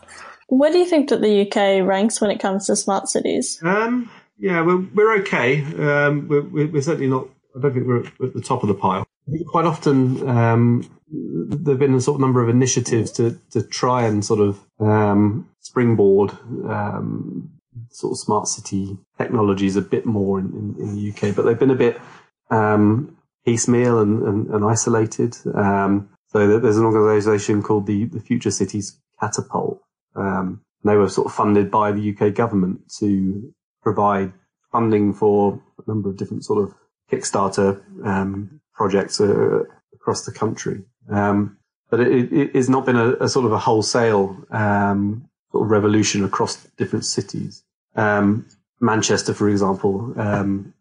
[0.48, 3.60] Where do you think that the UK ranks when it comes to smart cities?
[3.62, 5.62] Um, yeah, we're, we're okay.
[5.62, 9.06] Um, we're, we're, certainly not, I don't think we're at the top of the pile.
[9.48, 14.06] Quite often, um, there have been a sort of number of initiatives to, to try
[14.06, 16.30] and sort of um, springboard
[16.68, 17.50] um,
[17.90, 20.46] sort of smart city technologies a bit more in,
[20.78, 22.00] in, in the UK, but they've been a bit
[22.50, 25.36] um, piecemeal and, and, and isolated.
[25.54, 29.81] Um, so there's an organisation called the, the Future Cities Catapult.
[30.14, 34.35] Um, they were sort of funded by the UK government to provide
[34.70, 36.75] funding for a number of different sort of
[37.11, 39.62] Kickstarter um, projects uh,
[39.94, 40.83] across the country.
[41.11, 41.57] Um,
[41.88, 45.70] but it, it, it's not been a, a, sort of a wholesale um, sort of
[45.70, 47.62] revolution across different cities.
[47.94, 48.44] Um,
[48.79, 50.75] Manchester, for example, um,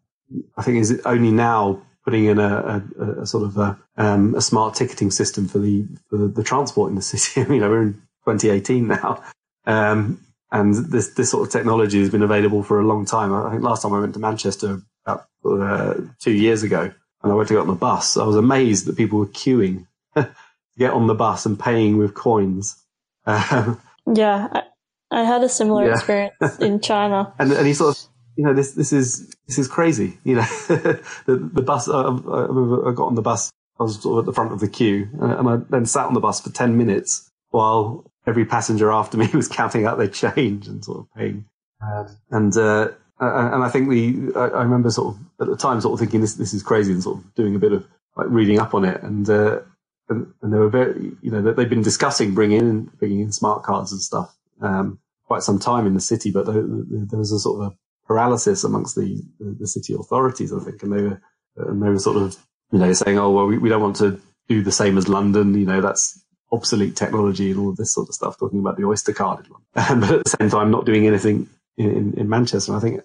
[0.58, 4.40] I think is only now putting in a, a, a sort of a, um, a,
[4.40, 7.40] smart ticketing system for the for the transport in the city.
[7.52, 9.22] you know, we're in 2018 now,
[9.66, 13.34] um, and this this sort of technology has been available for a long time.
[13.34, 16.92] I think last time I went to Manchester about uh, two years ago,
[17.22, 18.16] and I went to get on the bus.
[18.16, 20.30] I was amazed that people were queuing to
[20.78, 22.80] get on the bus and paying with coins.
[23.26, 23.80] Um,
[24.14, 24.62] yeah, I,
[25.10, 25.94] I, had a similar yeah.
[25.94, 28.02] experience in China, and and he sort of
[28.36, 30.18] you know, this this is this is crazy.
[30.24, 31.88] You know, the the bus.
[31.88, 34.68] I, I, got on the bus I was sort of at the front of the
[34.68, 38.90] queue, uh, and I then sat on the bus for ten minutes while every passenger
[38.92, 41.46] after me was counting out their change and sort of paying.
[41.80, 45.80] Um, and uh, and I think the I, I, remember sort of at the time
[45.80, 48.28] sort of thinking this this is crazy and sort of doing a bit of like
[48.30, 49.28] reading up on it and.
[49.28, 49.60] Uh,
[50.08, 53.64] and, and they were very, you know, they've been discussing bringing in, bringing in smart
[53.64, 57.40] cards and stuff, um, quite some time in the city, but there, there was a
[57.40, 61.20] sort of a paralysis amongst the, the, city authorities, I think, and they were,
[61.56, 62.36] and they were sort of,
[62.72, 65.54] you know, saying, oh, well, we, we don't want to do the same as London,
[65.54, 69.12] you know, that's obsolete technology and all this sort of stuff, talking about the Oyster
[69.12, 72.72] card but at the same time, not doing anything in, in, in Manchester.
[72.72, 73.00] And I think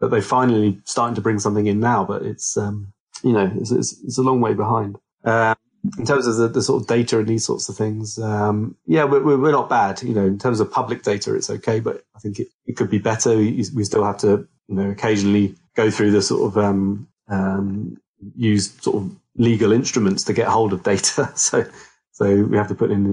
[0.00, 3.70] that they're finally starting to bring something in now, but it's, um, you know, it's,
[3.70, 4.96] it's, it's a long way behind.
[5.24, 5.56] Um,
[5.98, 9.04] in terms of the, the, sort of data and these sorts of things, um, yeah,
[9.04, 10.02] we're, we're not bad.
[10.02, 12.90] You know, in terms of public data, it's okay, but I think it, it could
[12.90, 13.36] be better.
[13.36, 17.96] We, still have to, you know, occasionally go through the sort of, um, um,
[18.36, 21.32] use sort of legal instruments to get hold of data.
[21.36, 21.64] So,
[22.12, 23.12] so we have to put in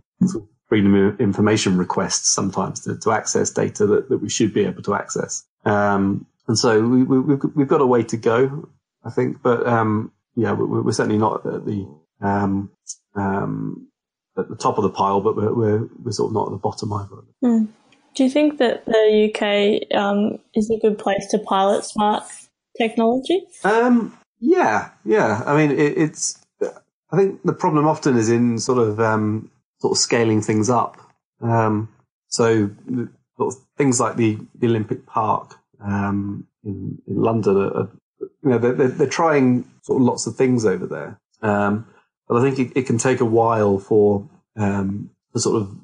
[0.67, 4.83] freedom of information requests sometimes to, to access data that, that we should be able
[4.83, 5.43] to access.
[5.65, 8.69] Um, and so we, we, we've, we've got a way to go,
[9.03, 11.87] I think, but, um, yeah, we're, we're certainly not at the,
[12.21, 12.71] um,
[13.15, 13.87] um,
[14.37, 16.57] at the top of the pile, but we're, we're, we're sort of not at the
[16.57, 17.15] bottom either.
[17.43, 17.67] Mm.
[18.15, 22.23] Do you think that the UK um, is a good place to pilot smart
[22.77, 23.43] technology?
[23.63, 25.43] Um, yeah, yeah.
[25.45, 26.39] I mean, it, it's.
[27.11, 30.97] I think the problem often is in sort of um, sort of scaling things up.
[31.41, 31.89] Um,
[32.27, 32.69] so
[33.37, 38.49] sort of things like the, the Olympic Park um, in, in London are, are you
[38.49, 41.19] know, they're, they're, trying sort of lots of things over there.
[41.41, 41.87] Um,
[42.29, 45.75] but I think it, it can take a while for, um, for sort of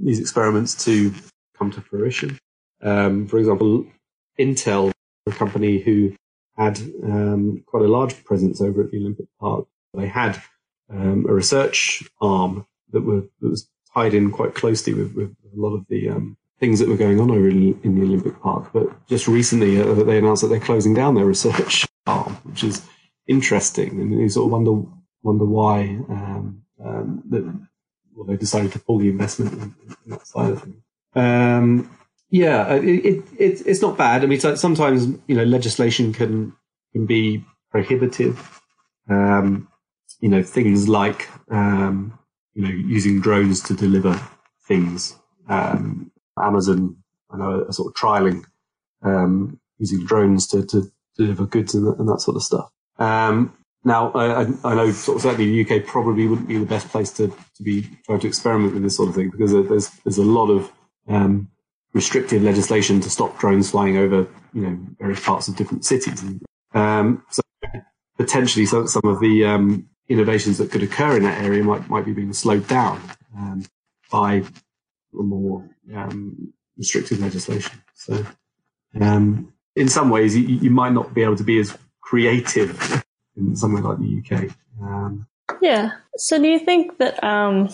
[0.00, 1.12] these experiments to
[1.58, 2.38] come to fruition.
[2.80, 3.84] Um, for example,
[4.38, 4.92] Intel,
[5.26, 6.14] a company who
[6.56, 10.40] had um, quite a large presence over at the Olympic Park, they had
[10.88, 15.60] um, a research arm that, were, that, was tied in quite closely with, with a
[15.60, 18.70] lot of the um, things that were going on over in, in the Olympic Park.
[18.72, 22.86] But just recently, uh, they announced that they're closing down their research arm, which is
[23.26, 24.00] interesting.
[24.00, 24.88] And you sort of wonder
[25.22, 27.44] wonder why um, um, that,
[28.14, 30.82] well, they decided to pull the investment in, in that side of things.
[31.14, 31.96] Um,
[32.30, 34.22] yeah, uh, it, it, it, it's not bad.
[34.22, 36.54] I mean, sometimes you know legislation can
[36.92, 38.60] can be prohibitive.
[39.08, 39.68] Um,
[40.20, 42.18] you know, things like um,
[42.54, 44.20] you know using drones to deliver
[44.68, 45.16] things.
[45.48, 46.96] Um, Amazon,
[47.30, 48.44] I know, are sort of trialing
[49.02, 52.70] um, using drones to, to deliver goods and, and that sort of stuff.
[52.98, 56.88] Um, now, I, I know sort of certainly the UK probably wouldn't be the best
[56.88, 60.18] place to, to be trying to experiment with this sort of thing because there's there's
[60.18, 60.70] a lot of
[61.08, 61.48] um,
[61.94, 66.22] restrictive legislation to stop drones flying over you know various parts of different cities.
[66.74, 67.40] Um, so
[68.18, 72.04] potentially some, some of the um, innovations that could occur in that area might might
[72.04, 73.00] be being slowed down
[73.34, 73.64] um,
[74.12, 74.42] by
[75.12, 77.80] more um, restrictive legislation.
[77.94, 78.26] So
[79.00, 82.99] um, in some ways, you, you might not be able to be as creative
[83.36, 84.50] in somewhere like the UK.
[84.82, 85.26] Um,
[85.60, 85.92] yeah.
[86.16, 87.68] So do you think that um,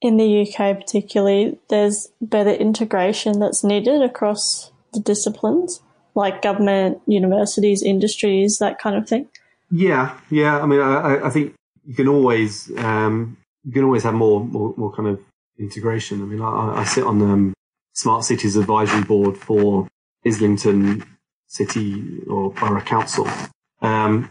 [0.00, 5.80] in the UK particularly, there's better integration that's needed across the disciplines,
[6.14, 9.28] like government, universities, industries, that kind of thing?
[9.70, 10.60] Yeah, yeah.
[10.60, 14.74] I mean, I, I think you can always um, you can always have more, more,
[14.76, 15.20] more kind of
[15.58, 16.22] integration.
[16.22, 17.54] I mean, I, I sit on the um,
[17.94, 19.88] Smart Cities Advisory Board for
[20.24, 21.04] Islington
[21.48, 23.28] City or Borough Council.
[23.82, 24.30] Um,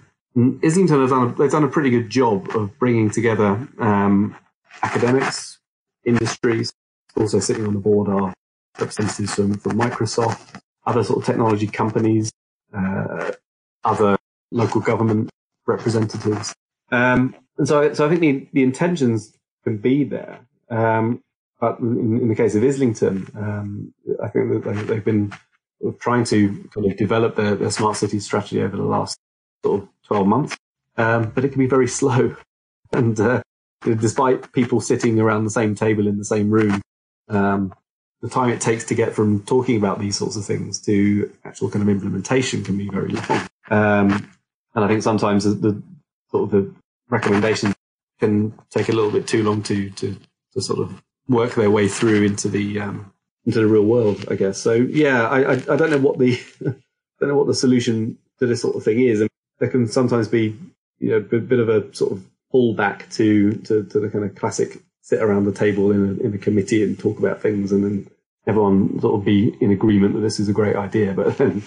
[0.64, 4.36] Islington have done a, they've done a pretty good job of bringing together um,
[4.84, 5.58] academics,
[6.06, 6.72] industries.
[7.16, 8.34] Also sitting on the board are
[8.80, 12.32] representatives from, from Microsoft, other sort of technology companies,
[12.72, 13.32] uh,
[13.84, 14.18] other
[14.52, 15.30] local government
[15.66, 16.54] representatives.
[16.92, 20.40] Um, and so, so I think the, the intentions can be there.
[20.70, 21.24] Um,
[21.60, 25.34] but in, in, the case of Islington, um, I think that they've been
[26.00, 29.18] trying to kind of develop their, their smart city strategy over the last
[29.64, 30.58] sort of 12 months.
[30.98, 32.36] Um, but it can be very slow.
[32.92, 33.42] And uh,
[33.82, 36.82] despite people sitting around the same table in the same room,
[37.30, 37.74] um,
[38.22, 41.70] the time it takes to get from talking about these sorts of things to actual
[41.70, 43.48] kind of implementation can be very long.
[43.70, 44.32] Um,
[44.74, 45.84] and I think sometimes the, the,
[46.32, 46.74] sort of the
[47.10, 47.76] recommendations
[48.20, 50.18] can take a little bit too long to, to,
[50.54, 53.14] to sort of work their way through into the, um,
[53.46, 54.58] into the real world, I guess.
[54.58, 56.34] So yeah, I, I, I don't know what the,
[56.66, 56.74] I
[57.20, 59.27] don't know what the solution to this sort of thing is
[59.60, 60.58] there can sometimes be
[61.00, 64.36] you know a bit of a sort of pullback to, to, to the kind of
[64.36, 67.84] classic sit around the table in a, in a committee and talk about things and
[67.84, 68.08] then
[68.48, 71.14] everyone sort of be in agreement that this is a great idea.
[71.14, 71.62] But then,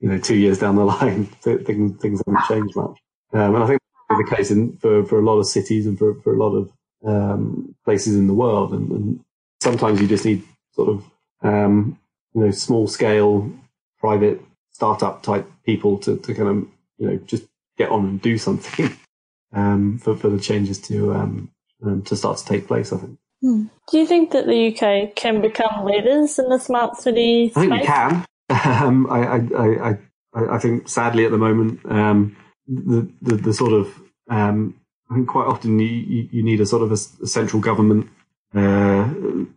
[0.00, 2.98] you know, two years down the line, things, things haven't changed much.
[3.32, 3.80] Um, and I think
[4.10, 6.72] the case in, for, for a lot of cities and for, for a lot of
[7.06, 8.72] um, places in the world.
[8.72, 9.20] And, and,
[9.60, 10.42] sometimes you just need
[10.72, 11.04] sort of,
[11.40, 11.98] um,
[12.34, 13.50] you know, small scale,
[13.98, 14.42] private
[14.72, 16.68] startup type people to, to kind of,
[16.98, 17.44] you know, just
[17.76, 18.96] get on and do something
[19.52, 21.50] um, for, for the changes to, um,
[21.84, 23.18] um, to start to take place, I think.
[23.42, 23.64] Hmm.
[23.90, 27.56] Do you think that the UK can become leaders in the smart city space?
[27.56, 28.24] I think we can.
[28.50, 29.98] Um, I, I,
[30.34, 32.36] I, I, think sadly at the moment, um,
[32.68, 33.92] the, the, the sort of
[34.28, 34.78] um,
[35.10, 38.08] I think quite often you, you need a sort of a, a central government
[38.54, 39.08] uh,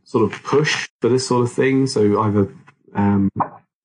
[0.04, 1.88] sort of push for this sort of thing.
[1.88, 2.52] So either
[2.96, 3.30] um,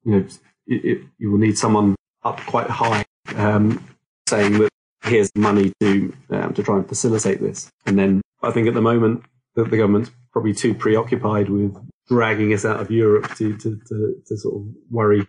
[0.04, 0.26] you know
[0.66, 3.04] it, it, you will need someone up quite high
[3.36, 3.84] um,
[4.28, 4.70] saying that
[5.04, 7.70] here's money to um, to try and facilitate this.
[7.86, 9.24] And then I think at the moment
[9.54, 11.76] that the government's probably too preoccupied with
[12.08, 15.26] dragging us out of Europe to to, to, to sort of worry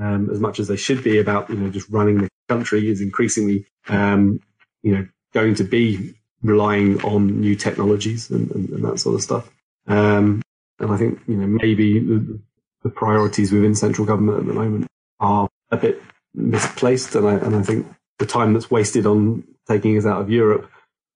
[0.00, 3.00] um, as much as they should be about you know just running the country is
[3.00, 4.40] increasingly um,
[4.82, 9.22] you know, going to be relying on new technologies and, and, and that sort of
[9.22, 9.50] stuff.
[9.86, 10.42] Um,
[10.78, 12.40] and I think, you know, maybe the,
[12.84, 14.86] the, priorities within central government at the moment
[15.18, 16.00] are a bit
[16.38, 17.14] misplaced.
[17.14, 17.86] And I, and I think
[18.18, 20.70] the time that's wasted on taking us out of Europe,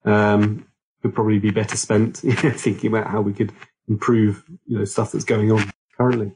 [0.05, 0.67] um,
[1.03, 3.53] could probably be better spent thinking about how we could
[3.89, 6.33] improve, you know, stuff that's going on currently.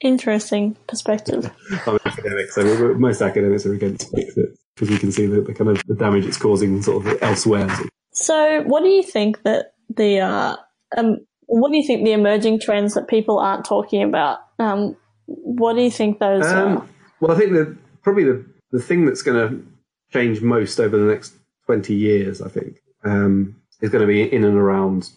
[0.00, 1.50] Interesting perspective.
[1.86, 5.70] I'm academic, so most academics are against Brexit because we can see the, the, kind
[5.70, 7.68] of the damage it's causing sort of elsewhere.
[8.12, 10.56] So, what do you think that the uh,
[10.96, 14.38] um, what do you think the emerging trends that people aren't talking about?
[14.60, 14.96] Um,
[15.26, 16.88] what do you think those um, are?
[17.20, 19.66] Well, I think that probably the the thing that's going to
[20.12, 21.34] change most over the next
[21.66, 25.10] twenty years, I think, um, is going to be in and around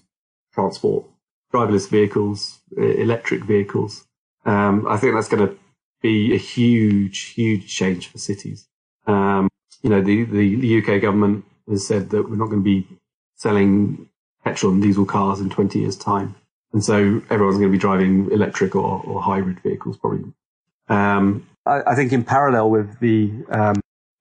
[0.55, 1.05] transport,
[1.53, 4.07] driverless vehicles, electric vehicles.
[4.43, 5.55] Um, I think that's going to
[6.01, 8.67] be a huge, huge change for cities.
[9.05, 9.49] Um,
[9.83, 12.87] you know, the, the, the, UK government has said that we're not going to be
[13.35, 14.09] selling
[14.43, 16.35] petrol and diesel cars in 20 years' time.
[16.73, 20.31] And so everyone's going to be driving electric or, or hybrid vehicles probably.
[20.87, 23.75] Um, I, I, think in parallel with the um,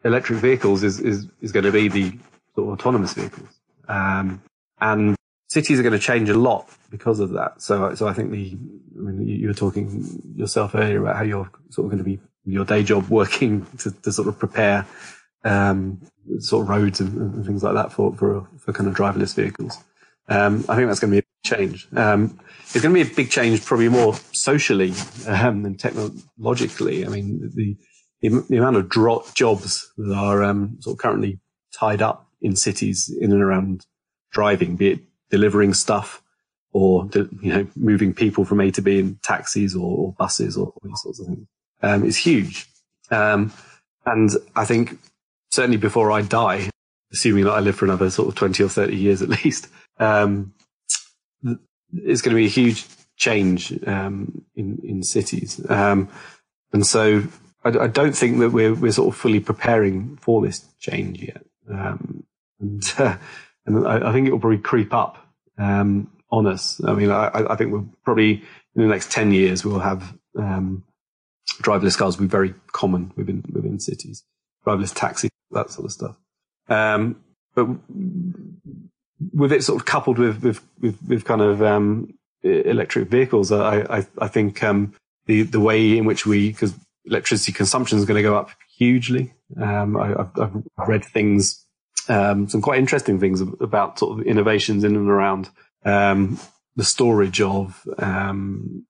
[0.05, 2.11] electric vehicles is, is, is going to be the
[2.55, 3.49] sort of autonomous vehicles.
[3.89, 4.43] Um,
[4.80, 5.16] and
[5.49, 7.61] cities are going to change a lot because of that.
[7.62, 8.57] So, so I think the,
[8.97, 12.20] I mean, you were talking yourself earlier about how you're sort of going to be
[12.45, 14.86] your day job working to, to sort of prepare
[15.45, 16.01] um,
[16.39, 19.78] sort of roads and, and, things like that for, for, for kind of driverless vehicles.
[20.28, 21.89] Um, I think that's going to be change.
[21.95, 24.93] Um, it's going to be a big change, probably more socially
[25.26, 27.07] um, than technologically.
[27.07, 27.76] I mean, the,
[28.20, 31.41] the, the amount of dro- jobs that are um, sort of currently
[31.78, 33.86] tied up in cities in and around
[34.32, 36.22] driving, be it delivering stuff
[36.72, 37.09] or
[37.41, 40.80] you know moving people from A to B in taxis or, or buses or, or
[40.84, 41.47] these sorts of things
[41.82, 42.66] um, is huge.
[43.11, 43.53] Um,
[44.05, 44.99] and I think
[45.51, 46.70] certainly before I die,
[47.12, 49.68] assuming that I live for another sort of 20 or 30 years at least,
[49.99, 50.53] um,
[51.93, 52.86] it's going to be a huge
[53.16, 55.61] change um, in, in cities.
[55.68, 56.09] Um,
[56.72, 57.24] and so
[57.64, 61.45] I, I, don't think that we're, we're sort of fully preparing for this change yet.
[61.70, 62.24] Um,
[62.61, 63.16] and, uh,
[63.66, 65.18] and I, I, think it will probably creep up
[65.59, 66.80] um, on us.
[66.84, 68.43] I mean, I, I, think we'll probably
[68.74, 70.84] in the next 10 years, we'll have um,
[71.62, 74.24] driverless cars will be very common within within cities.
[74.64, 76.16] Driverless taxi, that sort of stuff.
[76.68, 77.20] Um,
[77.55, 77.66] but
[79.39, 82.12] with it sort of coupled with with with, with kind of um,
[82.43, 84.95] electric vehicles, I I, I think um,
[85.26, 86.74] the the way in which we because
[87.05, 89.32] electricity consumption is going to go up hugely.
[89.57, 91.64] Um, I, have read things,
[92.09, 95.49] um, some quite interesting things about sort of innovations in and around
[95.84, 96.39] um,
[96.76, 98.84] the storage of um,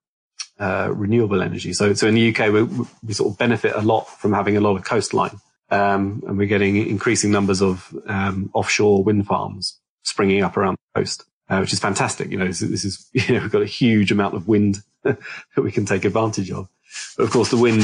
[0.59, 1.71] uh, renewable energy.
[1.71, 2.63] So, so in the UK, we,
[3.03, 5.39] we sort of benefit a lot from having a lot of coastline.
[5.71, 11.01] Um, and we're getting increasing numbers of um, offshore wind farms springing up around the
[11.01, 12.29] coast, uh, which is fantastic.
[12.29, 15.17] You know, this, this, is you know we've got a huge amount of wind that
[15.57, 16.69] we can take advantage of.
[17.17, 17.83] But of course, the wind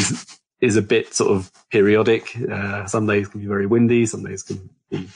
[0.61, 2.36] is a bit sort of periodic.
[2.49, 5.07] Uh, some days can be very windy, some days can be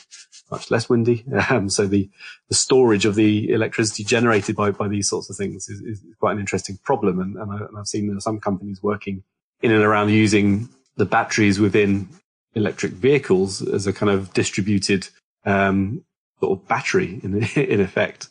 [0.51, 1.25] much less windy.
[1.49, 2.09] Um, so the,
[2.49, 6.33] the storage of the electricity generated by, by these sorts of things is, is quite
[6.33, 7.19] an interesting problem.
[7.19, 9.23] And, and, I, have seen some companies working
[9.61, 12.07] in and around using the batteries within
[12.53, 15.07] electric vehicles as a kind of distributed
[15.45, 16.03] um,
[16.39, 18.29] sort of battery in, in effect.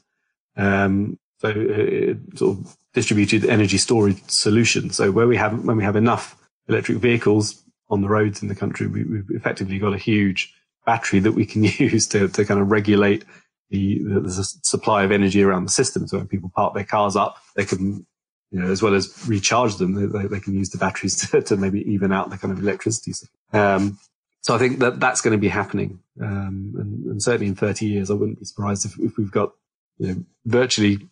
[0.57, 4.91] Um, so uh, sort of distributed energy storage solution.
[4.91, 6.37] So where we have when we have enough
[6.69, 10.53] electric vehicles on the roads in the country, we, have effectively got a huge
[10.85, 13.25] battery that we can use to, to kind of regulate
[13.71, 16.07] the, the, the, supply of energy around the system.
[16.09, 18.07] So when people park their cars up, they can,
[18.51, 21.57] you know, as well as recharge them, they, they can use the batteries to, to,
[21.57, 23.13] maybe even out the kind of electricity.
[23.53, 23.99] Um,
[24.41, 26.01] so I think that that's going to be happening.
[26.21, 29.53] Um, and, and, certainly in 30 years, I wouldn't be surprised if, if we've got,
[29.99, 31.09] you know, virtually,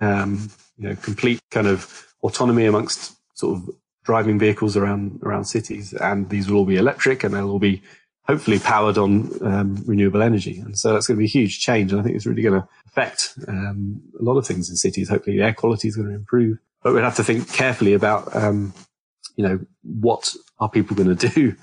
[0.00, 3.70] um, you know, complete kind of autonomy amongst sort of
[4.04, 5.92] driving vehicles around, around cities.
[5.92, 7.82] And these will all be electric and they'll all be
[8.26, 10.58] hopefully powered on um, renewable energy.
[10.58, 11.92] And so that's going to be a huge change.
[11.92, 15.08] And I think it's really going to affect um, a lot of things in cities.
[15.08, 18.34] Hopefully the air quality is going to improve, but we'd have to think carefully about,
[18.36, 18.72] um,
[19.36, 21.56] you know, what are people going to do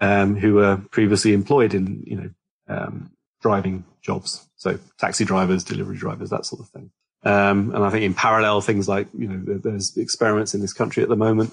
[0.00, 2.30] um, who were previously employed in, you know,
[2.68, 4.48] um, driving jobs.
[4.56, 6.90] So taxi drivers, delivery drivers, that sort of thing.
[7.24, 11.02] Um, and I think in parallel, things like, you know, there's experiments in this country
[11.02, 11.52] at the moment,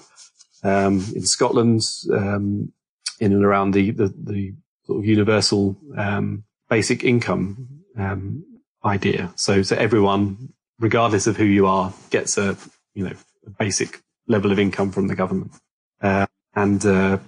[0.62, 1.80] um, in Scotland,
[2.12, 2.72] um,
[3.20, 8.44] in and around the, the, the sort of universal, um, basic income, um,
[8.84, 9.32] idea.
[9.36, 12.56] So, so everyone, regardless of who you are, gets a,
[12.94, 13.14] you know,
[13.46, 15.52] a basic level of income from the government.
[16.00, 17.18] Uh, and, uh,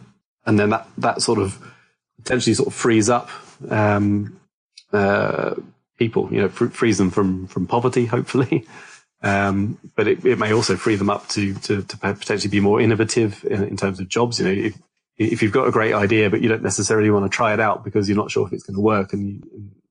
[0.47, 1.59] and then that, that sort of
[2.16, 3.30] potentially sort of frees up,
[3.68, 4.40] um,
[4.92, 5.55] uh,
[5.99, 8.66] people, you know, frees them from, from poverty, hopefully.
[9.22, 12.78] Um, but it, it, may also free them up to, to, to potentially be more
[12.78, 14.38] innovative in, in, terms of jobs.
[14.38, 14.78] You know, if,
[15.16, 17.84] if you've got a great idea, but you don't necessarily want to try it out
[17.84, 19.42] because you're not sure if it's going to work and you,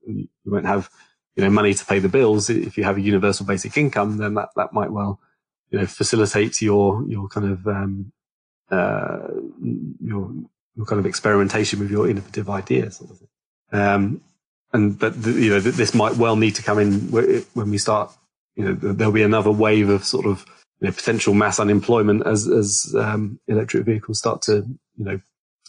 [0.06, 0.88] and you won't have,
[1.36, 2.52] you know, money to pay the bills.
[2.52, 5.20] If you have a universal basic income, then that, that might well,
[5.72, 8.12] you know, facilitate your, your kind of, um,
[8.70, 9.30] uh,
[9.64, 10.32] your,
[10.76, 12.98] your kind of experimentation with your innovative ideas.
[12.98, 13.20] Sort of
[13.72, 14.22] um,
[14.74, 18.12] and but the, you know this might well need to come in when we start.
[18.56, 20.46] You know, there'll be another wave of sort of
[20.80, 24.66] you know, potential mass unemployment as as um, electric vehicles start to
[24.98, 25.20] you know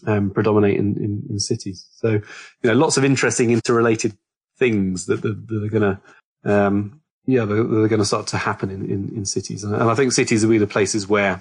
[0.07, 1.87] um, predominate in, in, in, cities.
[1.97, 2.23] So you
[2.65, 4.17] know, lots of interesting interrelated
[4.59, 5.99] things that, that, that are going
[6.45, 9.75] to um, yeah they're, they're going to start to happen in, in, in cities, and,
[9.75, 11.41] and, I think cities will be the places where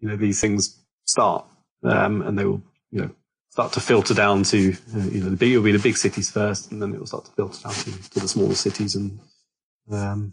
[0.00, 1.46] you know these things start,
[1.82, 3.10] um, and they will you know
[3.52, 6.30] start to filter down to, uh, you know, the big, it'll be the big cities
[6.30, 9.18] first, and then it will start to filter down to, to the smaller cities and,
[9.90, 10.32] um,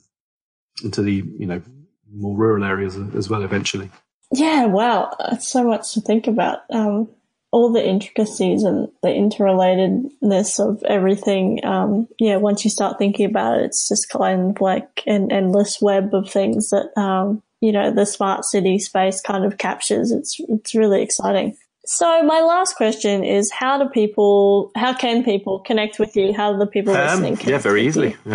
[0.86, 1.62] into the, you know,
[2.10, 3.91] more rural areas as well eventually.
[4.32, 5.14] Yeah, wow.
[5.20, 6.60] That's so much to think about.
[6.70, 7.10] Um,
[7.52, 11.60] all the intricacies and the interrelatedness of everything.
[11.66, 15.82] Um, yeah, once you start thinking about it, it's just kind of like an endless
[15.82, 20.12] web of things that, um, you know, the smart city space kind of captures.
[20.12, 21.57] It's, it's really exciting.
[21.86, 24.72] So my last question is: How do people?
[24.76, 26.34] How can people connect with you?
[26.34, 27.49] How do the people um, listening?
[27.49, 28.16] yeah, very easily.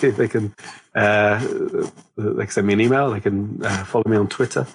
[0.00, 0.54] they can
[0.94, 1.38] uh,
[2.16, 3.10] they can send me an email.
[3.10, 4.66] They can uh, follow me on Twitter.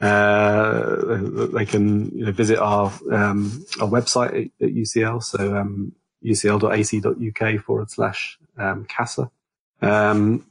[0.00, 1.18] Uh,
[1.52, 5.22] they can you know, visit our um, our website at, at UCL.
[5.22, 5.92] So um,
[6.24, 9.30] ucl.ac.uk forward slash um, CASA.
[9.82, 10.46] Um,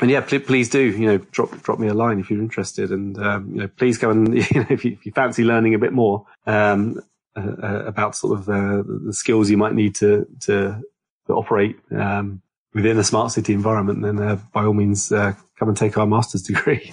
[0.00, 2.90] and yeah, please, please, do, you know, drop, drop me a line if you're interested.
[2.90, 5.74] And, um, you know, please go and, you know, if you, if you fancy learning
[5.74, 7.00] a bit more, um,
[7.36, 10.82] uh, uh, about sort of, uh, the skills you might need to, to,
[11.26, 12.42] to operate, um,
[12.74, 16.06] within a smart city environment, then, uh, by all means, uh, come and take our
[16.06, 16.92] master's degree.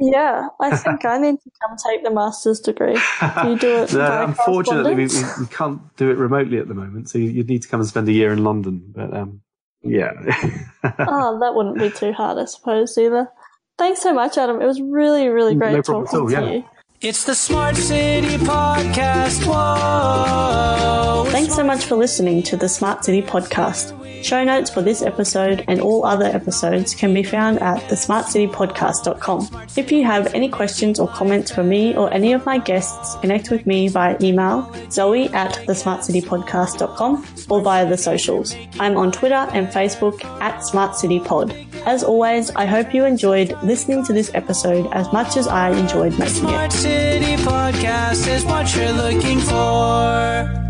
[0.00, 2.94] Yeah, I think I need to come take the master's degree.
[2.94, 3.92] Do you do it?
[3.94, 7.10] no, unfortunately, we, we, can't do it remotely at the moment.
[7.10, 8.92] So you'd need to come and spend a year in London.
[8.94, 9.40] But um,
[9.82, 10.12] yeah.
[10.98, 13.28] oh, that wouldn't be too hard, I suppose, either.
[13.76, 14.60] Thanks so much, Adam.
[14.60, 16.50] It was really, really great no talking all, to yeah.
[16.50, 16.64] you.
[17.00, 19.46] It's the Smart City Podcast.
[19.46, 21.30] Whoa!
[21.30, 23.94] Thanks so much for listening to the Smart City Podcast.
[24.24, 29.66] Show notes for this episode and all other episodes can be found at thesmartcitypodcast.com.
[29.76, 33.52] If you have any questions or comments for me or any of my guests, connect
[33.52, 38.56] with me via email, zoe at thesmartcitypodcast.com or via the socials.
[38.80, 41.66] I'm on Twitter and Facebook at smartcitypod.
[41.86, 46.18] As always, I hope you enjoyed listening to this episode as much as I enjoyed
[46.18, 46.87] making it.
[46.88, 50.67] City Podcast is what you're looking for.